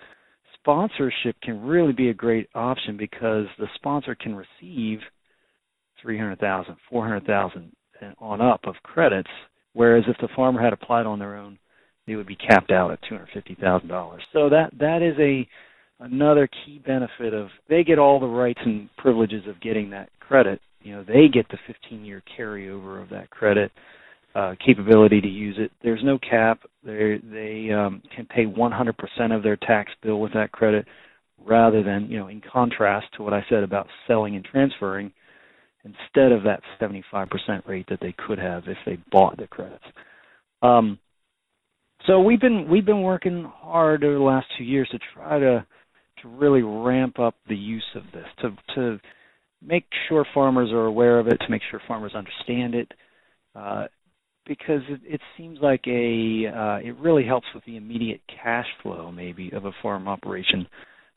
sponsorship 0.61 1.35
can 1.41 1.61
really 1.61 1.93
be 1.93 2.09
a 2.09 2.13
great 2.13 2.47
option 2.55 2.97
because 2.97 3.45
the 3.57 3.67
sponsor 3.75 4.15
can 4.15 4.35
receive 4.35 4.99
300,000, 6.01 6.75
400,000 6.89 7.71
on 8.19 8.41
up 8.41 8.61
of 8.65 8.75
credits 8.83 9.29
whereas 9.73 10.03
if 10.07 10.17
the 10.17 10.27
farmer 10.35 10.61
had 10.61 10.73
applied 10.73 11.05
on 11.05 11.19
their 11.19 11.35
own 11.35 11.57
they 12.07 12.15
would 12.15 12.27
be 12.27 12.35
capped 12.35 12.71
out 12.71 12.91
at 12.91 12.99
$250,000. 13.03 14.17
So 14.33 14.49
that 14.49 14.71
that 14.79 15.01
is 15.01 15.15
a 15.19 15.47
another 16.03 16.47
key 16.47 16.81
benefit 16.85 17.33
of 17.33 17.49
they 17.69 17.83
get 17.83 17.99
all 17.99 18.19
the 18.19 18.25
rights 18.25 18.59
and 18.65 18.89
privileges 18.97 19.43
of 19.47 19.61
getting 19.61 19.91
that 19.91 20.09
credit 20.19 20.59
you 20.81 20.93
know 20.93 21.03
they 21.03 21.27
get 21.31 21.47
the 21.49 21.59
15 21.67 22.03
year 22.03 22.23
carryover 22.37 23.01
of 23.01 23.09
that 23.09 23.29
credit 23.29 23.71
uh, 24.35 24.55
capability 24.65 25.21
to 25.21 25.27
use 25.27 25.55
it. 25.59 25.71
There's 25.83 26.03
no 26.03 26.17
cap. 26.17 26.61
They 26.83 27.19
they 27.23 27.71
um, 27.71 28.01
can 28.15 28.25
pay 28.25 28.45
100% 28.45 29.35
of 29.35 29.43
their 29.43 29.57
tax 29.57 29.91
bill 30.01 30.19
with 30.19 30.33
that 30.33 30.51
credit, 30.51 30.87
rather 31.45 31.83
than 31.83 32.09
you 32.09 32.19
know 32.19 32.27
in 32.27 32.41
contrast 32.41 33.07
to 33.17 33.23
what 33.23 33.33
I 33.33 33.45
said 33.49 33.63
about 33.63 33.87
selling 34.07 34.35
and 34.35 34.45
transferring, 34.45 35.11
instead 35.83 36.31
of 36.31 36.43
that 36.43 36.61
75% 36.79 37.67
rate 37.67 37.87
that 37.89 37.99
they 38.01 38.15
could 38.25 38.39
have 38.39 38.63
if 38.67 38.77
they 38.85 38.97
bought 39.11 39.37
the 39.37 39.47
credits. 39.47 39.83
Um, 40.61 40.99
so 42.07 42.21
we've 42.21 42.41
been 42.41 42.69
we've 42.69 42.85
been 42.85 43.03
working 43.03 43.51
hard 43.53 44.03
over 44.03 44.15
the 44.15 44.23
last 44.23 44.47
two 44.57 44.63
years 44.63 44.87
to 44.91 44.99
try 45.13 45.39
to 45.39 45.65
to 46.21 46.27
really 46.27 46.61
ramp 46.61 47.19
up 47.19 47.35
the 47.47 47.55
use 47.55 47.85
of 47.95 48.03
this 48.13 48.25
to 48.41 48.55
to 48.75 48.99
make 49.61 49.85
sure 50.07 50.25
farmers 50.33 50.71
are 50.71 50.85
aware 50.85 51.19
of 51.19 51.27
it 51.27 51.37
to 51.37 51.49
make 51.49 51.61
sure 51.69 51.81
farmers 51.87 52.13
understand 52.15 52.73
it 52.73 52.91
uh, 53.55 53.85
because 54.47 54.81
it, 54.89 55.01
it 55.03 55.21
seems 55.37 55.59
like 55.61 55.81
a 55.87 56.47
uh, 56.47 56.77
it 56.87 56.97
really 56.99 57.25
helps 57.25 57.47
with 57.53 57.63
the 57.65 57.77
immediate 57.77 58.21
cash 58.43 58.67
flow 58.81 59.11
maybe 59.11 59.51
of 59.53 59.65
a 59.65 59.71
farm 59.81 60.07
operation 60.07 60.67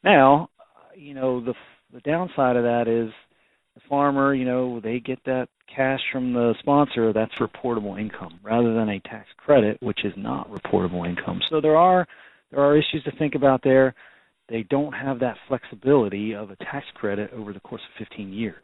now 0.03 0.49
you 0.95 1.15
know 1.15 1.45
the 1.45 1.55
the 1.93 2.01
downside 2.01 2.57
of 2.57 2.65
that 2.65 2.89
is 2.89 3.13
the 3.75 3.81
farmer 3.89 4.35
you 4.35 4.45
know 4.45 4.81
they 4.81 5.01
get 5.01 5.19
that 5.25 5.49
cash 5.75 6.01
from 6.13 6.33
the 6.33 6.55
sponsor, 6.61 7.13
that's 7.13 7.33
reportable 7.41 7.99
income 7.99 8.39
rather 8.43 8.75
than 8.75 8.89
a 8.89 9.01
tax 9.01 9.29
credit, 9.37 9.79
which 9.83 10.05
is 10.05 10.13
not 10.17 10.51
reportable 10.51 11.09
income. 11.09 11.41
So 11.51 11.61
there 11.61 11.77
are 11.77 12.07
there 12.51 12.61
are 12.61 12.77
issues 12.77 13.03
to 13.05 13.17
think 13.19 13.35
about 13.35 13.63
there. 13.65 13.95
They 14.49 14.65
don't 14.69 14.93
have 14.93 15.21
that 15.21 15.37
flexibility 15.49 16.35
of 16.35 16.51
a 16.51 16.57
tax 16.57 16.85
credit 16.95 17.33
over 17.33 17.53
the 17.53 17.61
course 17.61 17.83
of 17.83 18.07
15 18.07 18.33
years. 18.33 18.63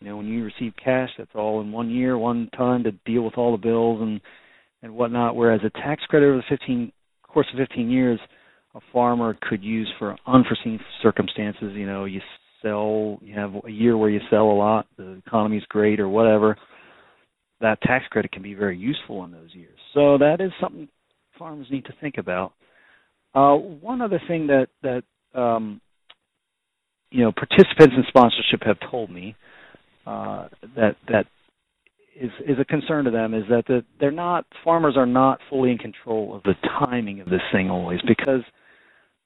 You 0.00 0.08
know, 0.08 0.16
when 0.16 0.26
you 0.26 0.44
receive 0.44 0.72
cash, 0.82 1.10
that's 1.18 1.30
all 1.34 1.60
in 1.60 1.72
one 1.72 1.90
year, 1.90 2.16
one 2.16 2.48
time 2.56 2.84
to 2.84 2.92
deal 3.04 3.22
with 3.22 3.36
all 3.36 3.52
the 3.52 3.58
bills 3.58 4.00
and 4.00 4.20
and 4.82 4.94
whatnot. 4.94 5.34
Whereas 5.34 5.60
a 5.64 5.70
tax 5.70 6.04
credit 6.04 6.26
over 6.26 6.36
the 6.36 6.56
15 6.56 6.92
course 7.26 7.46
of 7.52 7.58
15 7.58 7.90
years, 7.90 8.20
a 8.74 8.80
farmer 8.92 9.36
could 9.48 9.62
use 9.62 9.92
for 9.98 10.16
unforeseen 10.26 10.78
circumstances. 11.02 11.72
You 11.74 11.86
know, 11.86 12.04
you 12.04 12.20
sell, 12.62 13.18
you 13.22 13.34
have 13.34 13.52
a 13.66 13.70
year 13.70 13.96
where 13.96 14.10
you 14.10 14.20
sell 14.30 14.44
a 14.44 14.52
lot, 14.52 14.86
the 14.96 15.20
economy's 15.26 15.64
great 15.68 16.00
or 16.00 16.08
whatever, 16.08 16.56
that 17.60 17.80
tax 17.82 18.04
credit 18.10 18.32
can 18.32 18.42
be 18.42 18.54
very 18.54 18.76
useful 18.76 19.24
in 19.24 19.32
those 19.32 19.52
years. 19.52 19.78
So 19.94 20.18
that 20.18 20.40
is 20.40 20.52
something 20.60 20.88
farmers 21.38 21.66
need 21.70 21.84
to 21.86 21.94
think 22.00 22.18
about. 22.18 22.52
Uh, 23.34 23.54
one 23.54 24.00
other 24.00 24.20
thing 24.26 24.46
that 24.46 24.68
that 24.82 25.02
um, 25.38 25.80
you 27.10 27.22
know 27.22 27.32
participants 27.32 27.94
in 27.96 28.04
sponsorship 28.08 28.62
have 28.64 28.78
told 28.90 29.10
me 29.10 29.36
uh, 30.08 30.48
that 30.74 30.96
that 31.08 31.26
is 32.18 32.30
is 32.46 32.56
a 32.58 32.64
concern 32.64 33.04
to 33.04 33.10
them 33.10 33.34
is 33.34 33.44
that 33.50 33.64
the, 33.66 33.84
they're 34.00 34.10
not 34.10 34.46
farmers 34.64 34.94
are 34.96 35.06
not 35.06 35.38
fully 35.50 35.70
in 35.70 35.78
control 35.78 36.34
of 36.34 36.42
the 36.44 36.54
timing 36.78 37.20
of 37.20 37.28
this 37.28 37.42
thing 37.52 37.70
always 37.70 38.00
because 38.06 38.40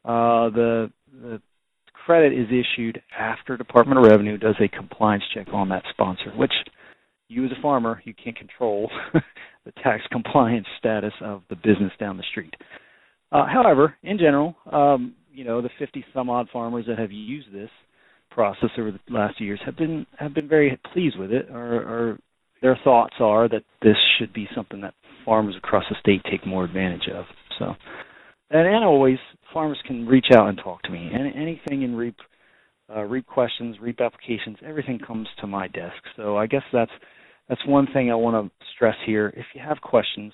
uh, 0.04 0.50
the 0.50 0.90
the 1.22 1.40
credit 2.04 2.32
is 2.32 2.48
issued 2.48 3.00
after 3.16 3.56
Department 3.56 3.98
of 3.98 4.10
Revenue 4.10 4.36
does 4.36 4.56
a 4.60 4.68
compliance 4.68 5.22
check 5.32 5.46
on 5.52 5.68
that 5.68 5.84
sponsor, 5.90 6.32
which 6.36 6.52
you 7.28 7.44
as 7.44 7.52
a 7.56 7.62
farmer, 7.62 8.02
you 8.04 8.12
can't 8.12 8.36
control 8.36 8.90
the 9.64 9.72
tax 9.82 10.02
compliance 10.10 10.66
status 10.78 11.12
of 11.22 11.42
the 11.48 11.56
business 11.56 11.92
down 12.00 12.16
the 12.16 12.24
street. 12.30 12.54
Uh, 13.30 13.46
however, 13.46 13.94
in 14.02 14.18
general, 14.18 14.56
um, 14.70 15.14
you 15.32 15.44
know, 15.44 15.62
the 15.62 15.70
50 15.78 16.04
some 16.12 16.28
odd 16.28 16.48
farmers 16.52 16.84
that 16.88 16.98
have 16.98 17.12
used 17.12 17.52
this 17.54 17.70
process 18.34 18.70
over 18.78 18.92
the 18.92 19.00
last 19.08 19.40
years 19.40 19.60
have 19.64 19.76
been 19.76 20.06
have 20.18 20.34
been 20.34 20.48
very 20.48 20.78
pleased 20.92 21.18
with 21.18 21.32
it 21.32 21.48
or, 21.50 22.18
their 22.60 22.78
thoughts 22.84 23.14
are 23.18 23.48
that 23.48 23.64
this 23.82 23.96
should 24.16 24.32
be 24.32 24.48
something 24.54 24.80
that 24.82 24.94
farmers 25.24 25.56
across 25.56 25.82
the 25.90 25.96
state 25.98 26.22
take 26.30 26.46
more 26.46 26.64
advantage 26.64 27.08
of. 27.12 27.24
So 27.58 27.74
and, 28.50 28.68
and 28.68 28.84
always 28.84 29.18
farmers 29.52 29.80
can 29.84 30.06
reach 30.06 30.26
out 30.32 30.48
and 30.48 30.56
talk 30.56 30.82
to 30.82 30.90
me. 30.90 31.10
And 31.12 31.34
anything 31.34 31.82
in 31.82 31.96
REAP, 31.96 32.14
uh, 32.94 33.02
REAP 33.02 33.26
questions, 33.26 33.76
REAP 33.80 34.00
applications, 34.00 34.58
everything 34.64 35.00
comes 35.04 35.26
to 35.40 35.46
my 35.48 35.66
desk. 35.68 35.96
So 36.16 36.36
I 36.36 36.46
guess 36.46 36.62
that's 36.72 36.92
that's 37.48 37.66
one 37.66 37.86
thing 37.92 38.10
I 38.10 38.14
want 38.14 38.46
to 38.46 38.66
stress 38.74 38.96
here. 39.04 39.32
If 39.36 39.46
you 39.54 39.60
have 39.66 39.80
questions, 39.80 40.32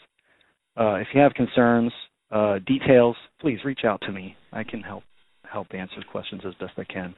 uh, 0.78 0.96
if 0.96 1.08
you 1.14 1.20
have 1.20 1.32
concerns, 1.34 1.92
uh, 2.30 2.58
details, 2.66 3.16
please 3.40 3.58
reach 3.64 3.80
out 3.84 4.00
to 4.02 4.12
me. 4.12 4.36
I 4.52 4.64
can 4.64 4.82
help 4.82 5.04
help 5.50 5.68
answer 5.72 6.02
questions 6.10 6.42
as 6.46 6.54
best 6.60 6.72
I 6.76 6.84
can. 6.84 7.14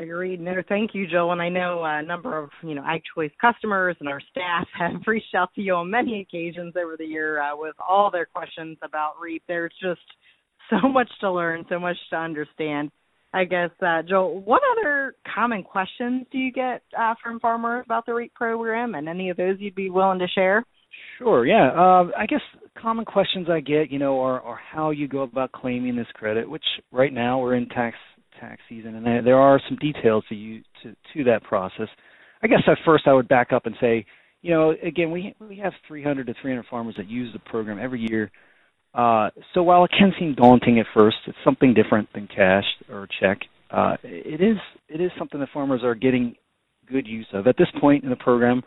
Agreed. 0.00 0.40
No, 0.40 0.54
thank 0.66 0.94
you, 0.94 1.06
Joel. 1.06 1.32
And 1.32 1.42
I 1.42 1.50
know 1.50 1.84
a 1.84 2.02
number 2.02 2.38
of 2.38 2.48
you 2.62 2.74
know 2.74 2.82
Ag 2.86 3.02
Choice 3.14 3.30
customers 3.38 3.96
and 4.00 4.08
our 4.08 4.20
staff 4.30 4.66
have 4.78 5.02
reached 5.06 5.34
out 5.34 5.52
to 5.54 5.60
you 5.60 5.74
on 5.74 5.90
many 5.90 6.20
occasions 6.20 6.74
over 6.76 6.96
the 6.96 7.04
year 7.04 7.42
uh, 7.42 7.54
with 7.54 7.76
all 7.86 8.10
their 8.10 8.24
questions 8.24 8.78
about 8.82 9.20
REAP. 9.20 9.42
There's 9.46 9.74
just 9.80 10.00
so 10.70 10.88
much 10.88 11.10
to 11.20 11.30
learn, 11.30 11.66
so 11.68 11.78
much 11.78 11.96
to 12.10 12.16
understand. 12.16 12.90
I 13.32 13.44
guess, 13.44 13.70
uh, 13.80 14.02
Joel, 14.08 14.40
what 14.40 14.62
other 14.72 15.14
common 15.34 15.62
questions 15.62 16.26
do 16.32 16.38
you 16.38 16.50
get 16.50 16.82
uh, 16.98 17.14
from 17.22 17.38
farmers 17.38 17.84
about 17.84 18.06
the 18.06 18.14
REAP 18.14 18.34
program, 18.34 18.94
and 18.94 19.08
any 19.08 19.30
of 19.30 19.36
those 19.36 19.56
you'd 19.60 19.74
be 19.74 19.90
willing 19.90 20.18
to 20.18 20.26
share? 20.28 20.64
Sure. 21.18 21.46
Yeah. 21.46 21.68
Uh, 21.70 22.10
I 22.18 22.26
guess 22.26 22.40
common 22.80 23.04
questions 23.04 23.48
I 23.50 23.60
get, 23.60 23.90
you 23.90 23.98
know, 23.98 24.20
are, 24.20 24.40
are 24.40 24.58
how 24.72 24.90
you 24.90 25.06
go 25.06 25.20
about 25.20 25.52
claiming 25.52 25.94
this 25.94 26.06
credit. 26.14 26.48
Which 26.48 26.64
right 26.90 27.12
now 27.12 27.38
we're 27.38 27.54
in 27.54 27.68
tax 27.68 27.96
tax 28.40 28.60
season, 28.68 28.94
and 28.94 29.26
there 29.26 29.38
are 29.38 29.60
some 29.68 29.76
details 29.76 30.24
to 30.28 30.34
you 30.34 30.62
to 30.82 30.94
to 31.14 31.24
that 31.24 31.42
process. 31.44 31.88
I 32.42 32.46
guess 32.46 32.62
at 32.66 32.78
first 32.84 33.06
I 33.06 33.12
would 33.12 33.28
back 33.28 33.52
up 33.52 33.66
and 33.66 33.76
say, 33.80 34.06
you 34.42 34.50
know, 34.50 34.74
again, 34.82 35.10
we 35.10 35.34
we 35.40 35.56
have 35.56 35.72
300 35.86 36.26
to 36.26 36.34
300 36.40 36.64
farmers 36.70 36.94
that 36.96 37.08
use 37.08 37.32
the 37.32 37.38
program 37.40 37.78
every 37.78 38.00
year 38.00 38.30
uh, 38.94 39.30
so 39.54 39.62
while 39.62 39.84
it 39.84 39.90
can 39.96 40.12
seem 40.18 40.34
daunting 40.34 40.80
at 40.80 40.86
first, 40.94 41.16
it's 41.26 41.38
something 41.44 41.74
different 41.74 42.12
than 42.12 42.26
cash 42.26 42.64
or 42.90 43.06
check. 43.20 43.38
Uh, 43.70 43.96
it 44.02 44.40
is 44.40 44.56
it 44.88 45.00
is 45.00 45.12
something 45.16 45.38
that 45.38 45.48
farmers 45.54 45.84
are 45.84 45.94
getting 45.94 46.34
good 46.90 47.06
use 47.06 47.26
of 47.32 47.46
at 47.46 47.56
this 47.56 47.68
point 47.80 48.02
in 48.02 48.10
the 48.10 48.16
program. 48.16 48.62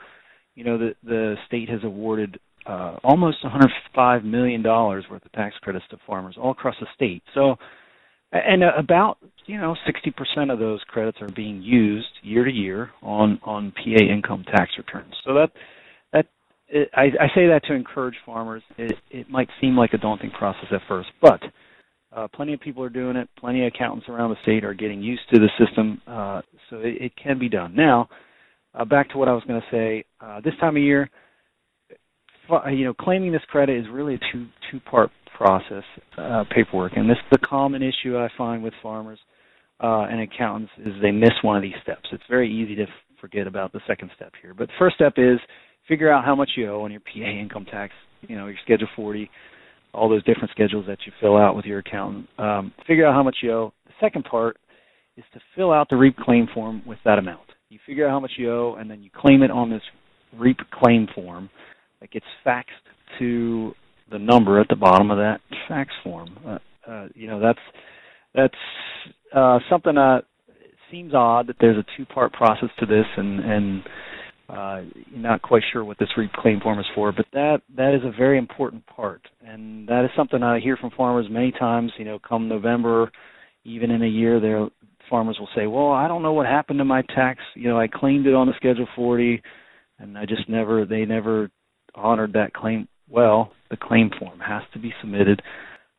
You 0.55 0.63
know, 0.63 0.77
the 0.77 0.95
the 1.03 1.36
state 1.45 1.67
has 1.69 1.81
awarded 1.83 2.39
uh, 2.65 2.97
almost 3.03 3.43
105 3.43 4.23
million 4.23 4.62
dollars 4.62 5.03
worth 5.12 5.25
of 5.25 5.31
tax 5.33 5.55
credits 5.62 5.86
to 5.89 5.97
farmers 6.07 6.36
all 6.39 6.51
across 6.51 6.75
the 6.79 6.88
state. 6.95 7.21
So, 7.33 7.57
and 8.34 8.63
about 8.63 9.17
you 9.46 9.60
know 9.60 9.76
60% 9.88 10.52
of 10.52 10.60
those 10.60 10.82
credits 10.88 11.19
are 11.22 11.30
being 11.30 11.62
used 11.62 12.08
year 12.22 12.43
to 12.43 12.52
year 12.52 12.91
on 13.02 13.39
on 13.43 13.72
PA 13.72 14.04
income 14.04 14.43
tax 14.46 14.72
returns. 14.78 15.13
So 15.26 15.34
that 15.36 15.52
it, 16.74 16.89
I, 16.93 17.04
I 17.04 17.28
say 17.36 17.48
that 17.48 17.62
to 17.67 17.74
encourage 17.74 18.15
farmers. 18.26 18.63
It, 18.78 18.98
it 19.12 19.30
might 19.30 19.48
seem 19.62 19.78
like 19.78 19.93
a 19.93 19.98
daunting 19.98 20.32
process 20.32 20.65
at 20.72 20.82
first, 20.88 21.10
but 21.22 21.39
uh, 22.12 22.28
plenty 22.34 22.54
of 22.54 22.60
people 22.60 22.84
are 22.84 22.89
doing 22.89 23.15
it. 23.15 23.30
Plenty 23.39 23.65
of 23.65 23.72
accountants 23.74 24.10
around 24.10 24.32
the 24.32 24.41
state 24.41 24.63
are 24.63 24.74
getting 24.74 25.02
used 25.02 25.22
to 25.34 25.39
the 25.39 25.50
system, 25.63 26.02
uh, 26.08 26.41
so 26.69 26.78
it, 26.78 27.02
it 27.02 27.12
can 27.15 27.38
be 27.39 27.48
done. 27.48 27.76
Now, 27.76 28.10
uh, 28.74 28.86
back 28.86 29.10
to 29.12 29.17
what 29.17 29.28
I 29.28 29.34
was 29.34 29.43
going 29.48 29.62
to 29.62 29.67
say. 29.72 30.04
Uh, 30.19 30.41
this 30.41 30.54
time 30.60 30.76
of 30.76 30.82
year, 30.82 31.10
you 32.72 32.86
know, 32.86 32.93
claiming 32.93 33.32
this 33.32 33.41
credit 33.48 33.78
is 33.78 33.86
really 33.91 34.15
a 34.15 34.19
two 34.32 34.48
two 34.72 34.80
part 34.80 35.12
process, 35.38 35.84
uh, 36.17 36.43
paperwork, 36.54 36.93
and 36.96 37.10
this 37.10 37.17
is 37.17 37.39
the 37.39 37.48
common 37.48 37.82
issue 37.82 38.17
I 38.17 38.30
find 38.38 38.63
with 38.63 38.74
farmers 38.82 39.19
uh, 39.82 40.08
and 40.10 40.22
accountants 40.22 40.72
is 40.86 40.93
they 41.02 41.12
miss 41.12 41.34
one 41.41 41.58
of 41.58 41.62
these 41.62 41.74
steps. 41.82 42.08
It's 42.12 42.24
very 42.30 42.52
easy 42.52 42.76
to 42.76 42.86
forget 43.19 43.48
about 43.48 43.74
the 43.74 43.82
second 43.88 44.12
step 44.15 44.34
here, 44.41 44.54
but 44.54 44.67
the 44.67 44.74
first 44.80 44.96
step 44.96 45.13
is 45.17 45.39
figure 45.88 46.12
out 46.12 46.24
how 46.24 46.36
much 46.36 46.52
you 46.56 46.72
owe 46.72 46.84
on 46.84 46.91
your 46.91 47.02
PA 47.02 47.19
income 47.19 47.65
tax, 47.65 47.93
you 48.22 48.36
know, 48.36 48.48
your 48.48 48.58
Schedule 48.63 48.88
40, 48.96 49.30
all 49.93 50.10
those 50.10 50.24
different 50.24 50.50
schedules 50.52 50.86
that 50.88 51.00
you 51.06 51.12
fill 51.19 51.38
out 51.38 51.56
with 51.56 51.65
your 51.65 51.80
accountant. 51.80 52.28
Um, 52.38 52.74
figure 52.88 53.06
out 53.06 53.13
how 53.13 53.24
much 53.24 53.38
you 53.41 53.52
owe. 53.52 53.74
The 53.86 53.93
second 54.00 54.26
part 54.26 54.58
is 55.17 55.24
to 55.34 55.39
fill 55.56 55.72
out 55.72 55.88
the 55.89 55.96
REAP 55.96 56.17
claim 56.17 56.48
form 56.54 56.82
with 56.86 56.98
that 57.06 57.19
amount. 57.19 57.41
You 57.69 57.80
figure 57.86 58.08
out 58.08 58.12
how 58.12 58.19
much 58.19 58.32
you 58.38 58.52
owe, 58.52 58.76
and 58.80 58.89
then 58.89 59.04
you 59.04 59.10
claim 59.15 59.43
it 59.43 59.52
on 59.52 59.69
this 59.69 59.82
REAP 60.38 60.58
claim 60.72 61.08
form 61.13 61.50
that 62.02 62.12
gets 62.12 62.26
faxed 62.46 62.63
to 63.19 63.74
the 64.13 64.19
number 64.19 64.62
at 64.62 64.69
the 64.69 64.76
bottom 64.76 65.12
of 65.12 65.17
that 65.17 65.41
fax 65.67 65.91
form. 66.04 66.30
Uh, 66.47 66.60
uh, 66.89 67.08
you 67.15 67.28
know, 67.28 67.39
that's 67.39 67.60
that's 68.34 68.54
uh, 69.36 69.60
something 69.69 69.95
that 69.95 70.23
seems 70.89 71.13
odd 71.13 71.47
that 71.47 71.56
there's 71.60 71.78
a 71.78 71.86
two-part 71.97 72.32
process 72.32 72.69
to 72.80 72.86
this, 72.86 73.06
and 73.17 73.39
and 73.39 73.84
uh, 74.47 74.82
you're 75.10 75.19
not 75.19 75.41
quite 75.41 75.63
sure 75.71 75.84
what 75.84 75.97
this 75.97 76.10
REAP 76.15 76.32
claim 76.34 76.60
form 76.62 76.80
is 76.80 76.86
for, 76.93 77.12
but 77.12 77.26
that 77.34 77.62
that 77.76 77.93
is 77.95 78.02
a 78.04 78.15
very 78.15 78.38
important 78.38 78.86
part, 78.86 79.21
and 79.45 79.88
that 79.88 80.06
is 80.06 80.12
something 80.15 80.43
I 80.43 80.60
hear 80.60 80.78
from 80.78 80.91
farmers 80.95 81.26
many 81.30 81.52
times. 81.52 81.91
You 81.97 82.06
know, 82.06 82.19
come 82.19 82.47
November, 82.47 83.12
even 83.63 83.89
in 83.89 84.04
a 84.04 84.08
year, 84.08 84.39
their 84.39 84.67
farmers 85.10 85.38
will 85.39 85.49
say, 85.56 85.65
"Well, 85.65 85.91
I 85.91 86.08
don't 86.08 86.21
know 86.21 86.34
what 86.34 86.45
happened 86.45 86.80
to 86.80 86.86
my 86.86 87.02
tax. 87.15 87.39
You 87.56 87.69
know, 87.69 87.80
I 87.80 87.88
claimed 87.88 88.28
it 88.28 88.36
on 88.36 88.47
the 88.47 88.54
Schedule 88.58 88.88
40, 88.95 89.41
and 89.97 90.17
I 90.17 90.26
just 90.26 90.47
never 90.47 90.86
they 90.86 91.06
never 91.06 91.49
honored 91.95 92.34
that 92.34 92.54
claim." 92.54 92.88
Well, 93.09 93.51
the 93.69 93.77
claim 93.77 94.11
form 94.19 94.39
has 94.39 94.63
to 94.73 94.79
be 94.79 94.93
submitted. 95.01 95.41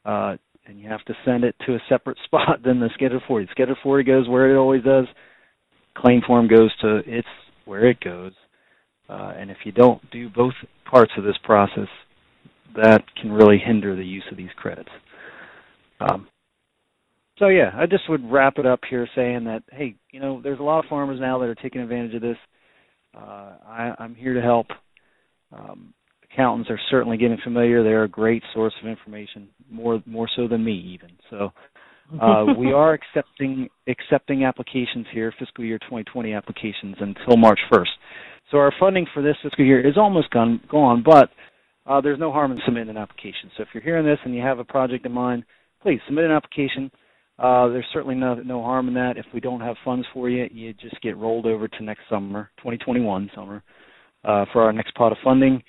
Uh, 0.05 0.37
and 0.67 0.81
you 0.81 0.89
have 0.89 1.05
to 1.05 1.15
send 1.25 1.45
it 1.45 1.55
to 1.67 1.75
a 1.75 1.83
separate 1.89 2.19
spot 2.25 2.63
than 2.65 2.81
the 2.81 2.91
Schedule 2.95 3.21
40. 3.27 3.49
Schedule 3.51 3.77
40 3.83 4.05
goes 4.05 4.29
where 4.29 4.55
it 4.55 4.59
always 4.59 4.83
does. 4.83 5.07
Claim 5.97 6.23
form 6.27 6.49
goes 6.49 6.73
to 6.81 7.03
its 7.07 7.29
where 7.65 7.89
it 7.89 8.01
goes. 8.01 8.33
Uh, 9.09 9.35
and 9.37 9.51
if 9.51 9.59
you 9.65 9.73
don't 9.73 10.11
do 10.11 10.29
both 10.29 10.55
parts 10.91 11.13
of 11.17 11.25
this 11.25 11.37
process, 11.45 11.89
that 12.75 13.05
can 13.21 13.31
really 13.31 13.59
hinder 13.59 13.95
the 13.95 14.05
use 14.05 14.25
of 14.31 14.37
these 14.37 14.51
credits. 14.57 14.89
Um, 16.01 16.27
so 17.39 17.49
yeah, 17.49 17.71
I 17.75 17.87
just 17.87 18.09
would 18.09 18.31
wrap 18.31 18.59
it 18.59 18.67
up 18.67 18.81
here 18.89 19.09
saying 19.15 19.45
that 19.45 19.63
hey, 19.71 19.97
you 20.11 20.21
know, 20.21 20.41
there's 20.43 20.59
a 20.59 20.63
lot 20.63 20.79
of 20.79 20.89
farmers 20.89 21.21
now 21.21 21.39
that 21.39 21.49
are 21.49 21.55
taking 21.55 21.81
advantage 21.81 22.15
of 22.15 22.23
this. 22.23 22.37
Uh, 23.15 23.53
I, 23.67 23.95
I'm 23.99 24.15
here 24.15 24.35
to 24.35 24.41
help. 24.41 24.67
Um, 25.53 25.95
accountants 26.35 26.71
are 26.71 26.81
certainly 26.91 27.17
getting 27.17 27.39
familiar. 27.43 27.83
They're 27.83 28.05
a 28.05 28.09
great 28.09 28.43
source 28.53 28.75
of 28.83 28.89
information, 28.89 29.49
more 29.71 30.03
more 30.07 30.29
so 30.37 30.49
than 30.49 30.65
me 30.65 30.73
even. 30.95 31.11
So 31.31 31.53
uh, 32.21 32.47
we 32.59 32.73
are 32.73 32.93
accepting 32.93 33.69
accepting 33.89 34.45
applications 34.45 35.07
here, 35.13 35.33
fiscal 35.39 35.65
year 35.65 35.79
2020 35.79 36.33
applications 36.35 36.97
until 37.01 37.37
March 37.37 37.61
1st. 37.73 37.87
So 38.51 38.59
our 38.59 38.73
funding 38.79 39.07
for 39.15 39.23
this 39.23 39.37
fiscal 39.43 39.65
year 39.65 39.87
is 39.87 39.97
almost 39.97 40.31
gone, 40.31 40.61
gone 40.71 41.03
but 41.05 41.31
uh, 41.87 42.01
there's 42.01 42.19
no 42.19 42.33
harm 42.33 42.53
in 42.53 42.59
submitting 42.65 42.91
an 42.91 42.97
application. 42.97 43.51
So 43.57 43.63
if 43.63 43.69
you're 43.73 43.83
hearing 43.83 44.07
this 44.07 44.19
and 44.25 44.35
you 44.35 44.43
have 44.43 44.59
a 44.59 44.65
project 44.65 45.07
in 45.07 45.13
mind, 45.13 45.45
please 45.83 46.01
submit 46.07 46.25
an 46.25 46.31
application. 46.31 46.91
Uh, 47.39 47.69
there's 47.69 47.87
certainly 47.93 48.15
no 48.15 48.35
no 48.35 48.63
harm 48.63 48.89
in 48.89 48.95
that. 48.95 49.17
If 49.17 49.27
we 49.35 49.41
don't 49.41 49.61
have 49.61 49.77
funds 49.85 50.07
for 50.13 50.29
you, 50.29 50.49
you 50.53 50.73
just 50.75 51.01
get 51.01 51.17
rolled 51.17 51.47
over 51.47 51.67
to 51.67 51.83
next 51.83 52.03
summer, 52.09 52.51
2021 52.59 53.31
summer, 53.35 53.63
uh, 54.25 54.45
for 54.53 54.63
our 54.63 54.73
next 54.73 54.95
pot 54.95 55.11
of 55.11 55.19
funding. 55.25 55.63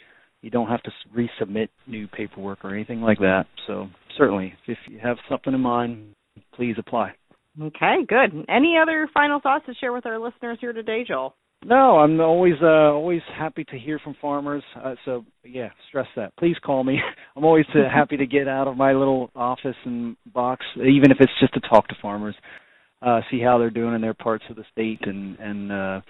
You 0.45 0.51
don't 0.51 0.67
have 0.67 0.83
to 0.83 0.91
resubmit 1.17 1.69
new 1.87 2.07
paperwork 2.07 2.63
or 2.63 2.71
anything 2.71 3.01
like 3.01 3.17
that. 3.17 3.45
So 3.65 3.87
certainly, 4.15 4.53
if 4.67 4.77
you 4.87 4.99
have 5.01 5.17
something 5.27 5.51
in 5.51 5.59
mind, 5.59 6.13
please 6.53 6.75
apply. 6.77 7.13
Okay, 7.59 8.05
good. 8.07 8.45
Any 8.47 8.77
other 8.79 9.09
final 9.11 9.39
thoughts 9.39 9.65
to 9.65 9.73
share 9.73 9.91
with 9.91 10.05
our 10.05 10.19
listeners 10.19 10.59
here 10.61 10.71
today, 10.71 11.03
Joel? 11.07 11.33
No, 11.65 11.97
I'm 11.97 12.21
always 12.21 12.53
uh, 12.61 12.93
always 12.93 13.23
happy 13.35 13.63
to 13.63 13.79
hear 13.79 13.97
from 13.97 14.15
farmers. 14.21 14.61
Uh, 14.79 14.93
so 15.03 15.25
yeah, 15.43 15.69
stress 15.89 16.05
that. 16.15 16.31
Please 16.37 16.57
call 16.63 16.83
me. 16.83 16.99
I'm 17.35 17.43
always 17.43 17.65
uh, 17.73 17.89
happy 17.91 18.17
to 18.17 18.27
get 18.27 18.47
out 18.47 18.67
of 18.67 18.77
my 18.77 18.93
little 18.93 19.31
office 19.35 19.75
and 19.83 20.15
box, 20.31 20.63
even 20.75 21.09
if 21.09 21.17
it's 21.21 21.33
just 21.39 21.55
to 21.55 21.59
talk 21.61 21.87
to 21.87 21.95
farmers, 21.99 22.35
uh, 23.01 23.21
see 23.31 23.41
how 23.41 23.57
they're 23.57 23.71
doing 23.71 23.95
in 23.95 24.01
their 24.01 24.13
parts 24.13 24.43
of 24.51 24.57
the 24.57 24.65
state, 24.71 25.07
and 25.07 25.39
and 25.39 25.71
uh, 25.71 26.01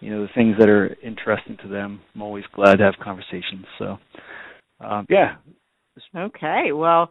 you 0.00 0.10
know 0.10 0.22
the 0.22 0.32
things 0.34 0.56
that 0.58 0.68
are 0.68 0.96
interesting 1.02 1.56
to 1.62 1.68
them. 1.68 2.00
I'm 2.14 2.22
always 2.22 2.44
glad 2.54 2.76
to 2.76 2.84
have 2.84 2.94
conversations. 3.02 3.66
So 3.78 3.98
uh, 4.84 5.02
yeah. 5.08 5.36
Okay. 6.14 6.72
Well 6.72 7.10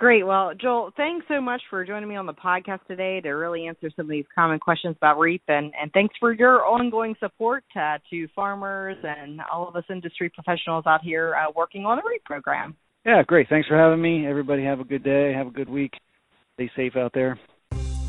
Great. 0.00 0.26
Well, 0.26 0.52
Joel, 0.58 0.92
thanks 0.96 1.26
so 1.28 1.42
much 1.42 1.60
for 1.68 1.84
joining 1.84 2.08
me 2.08 2.16
on 2.16 2.24
the 2.24 2.32
podcast 2.32 2.78
today 2.88 3.20
to 3.20 3.32
really 3.32 3.66
answer 3.66 3.90
some 3.94 4.06
of 4.06 4.10
these 4.10 4.24
common 4.34 4.58
questions 4.58 4.96
about 4.96 5.18
REAP, 5.18 5.42
and, 5.48 5.74
and 5.78 5.92
thanks 5.92 6.14
for 6.18 6.32
your 6.32 6.64
ongoing 6.64 7.14
support 7.20 7.64
uh, 7.76 7.98
to 8.08 8.26
farmers 8.34 8.96
and 9.02 9.42
all 9.52 9.68
of 9.68 9.76
us 9.76 9.84
industry 9.90 10.30
professionals 10.30 10.84
out 10.86 11.02
here 11.02 11.34
uh, 11.34 11.52
working 11.54 11.84
on 11.84 11.98
the 11.98 12.08
REAP 12.08 12.24
program. 12.24 12.74
Yeah, 13.04 13.22
great. 13.26 13.50
Thanks 13.50 13.68
for 13.68 13.76
having 13.76 14.00
me. 14.00 14.26
Everybody 14.26 14.64
have 14.64 14.80
a 14.80 14.84
good 14.84 15.04
day. 15.04 15.34
Have 15.34 15.48
a 15.48 15.50
good 15.50 15.68
week. 15.68 15.92
Stay 16.54 16.70
safe 16.74 16.96
out 16.96 17.12
there. 17.12 17.38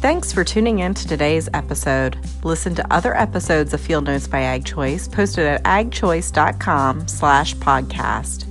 Thanks 0.02 0.34
for 0.34 0.44
tuning 0.44 0.80
in 0.80 0.96
to 0.96 1.08
today's 1.08 1.48
episode. 1.54 2.18
Listen 2.44 2.74
to 2.74 2.92
other 2.92 3.16
episodes 3.16 3.72
of 3.76 3.82
Field 3.82 4.06
Notes 4.06 4.28
by 4.28 4.42
Ag 4.42 4.66
Choice 4.66 5.08
posted 5.08 5.46
at 5.46 5.62
agchoice.com 5.62 7.08
slash 7.08 7.56
podcast. 7.58 8.51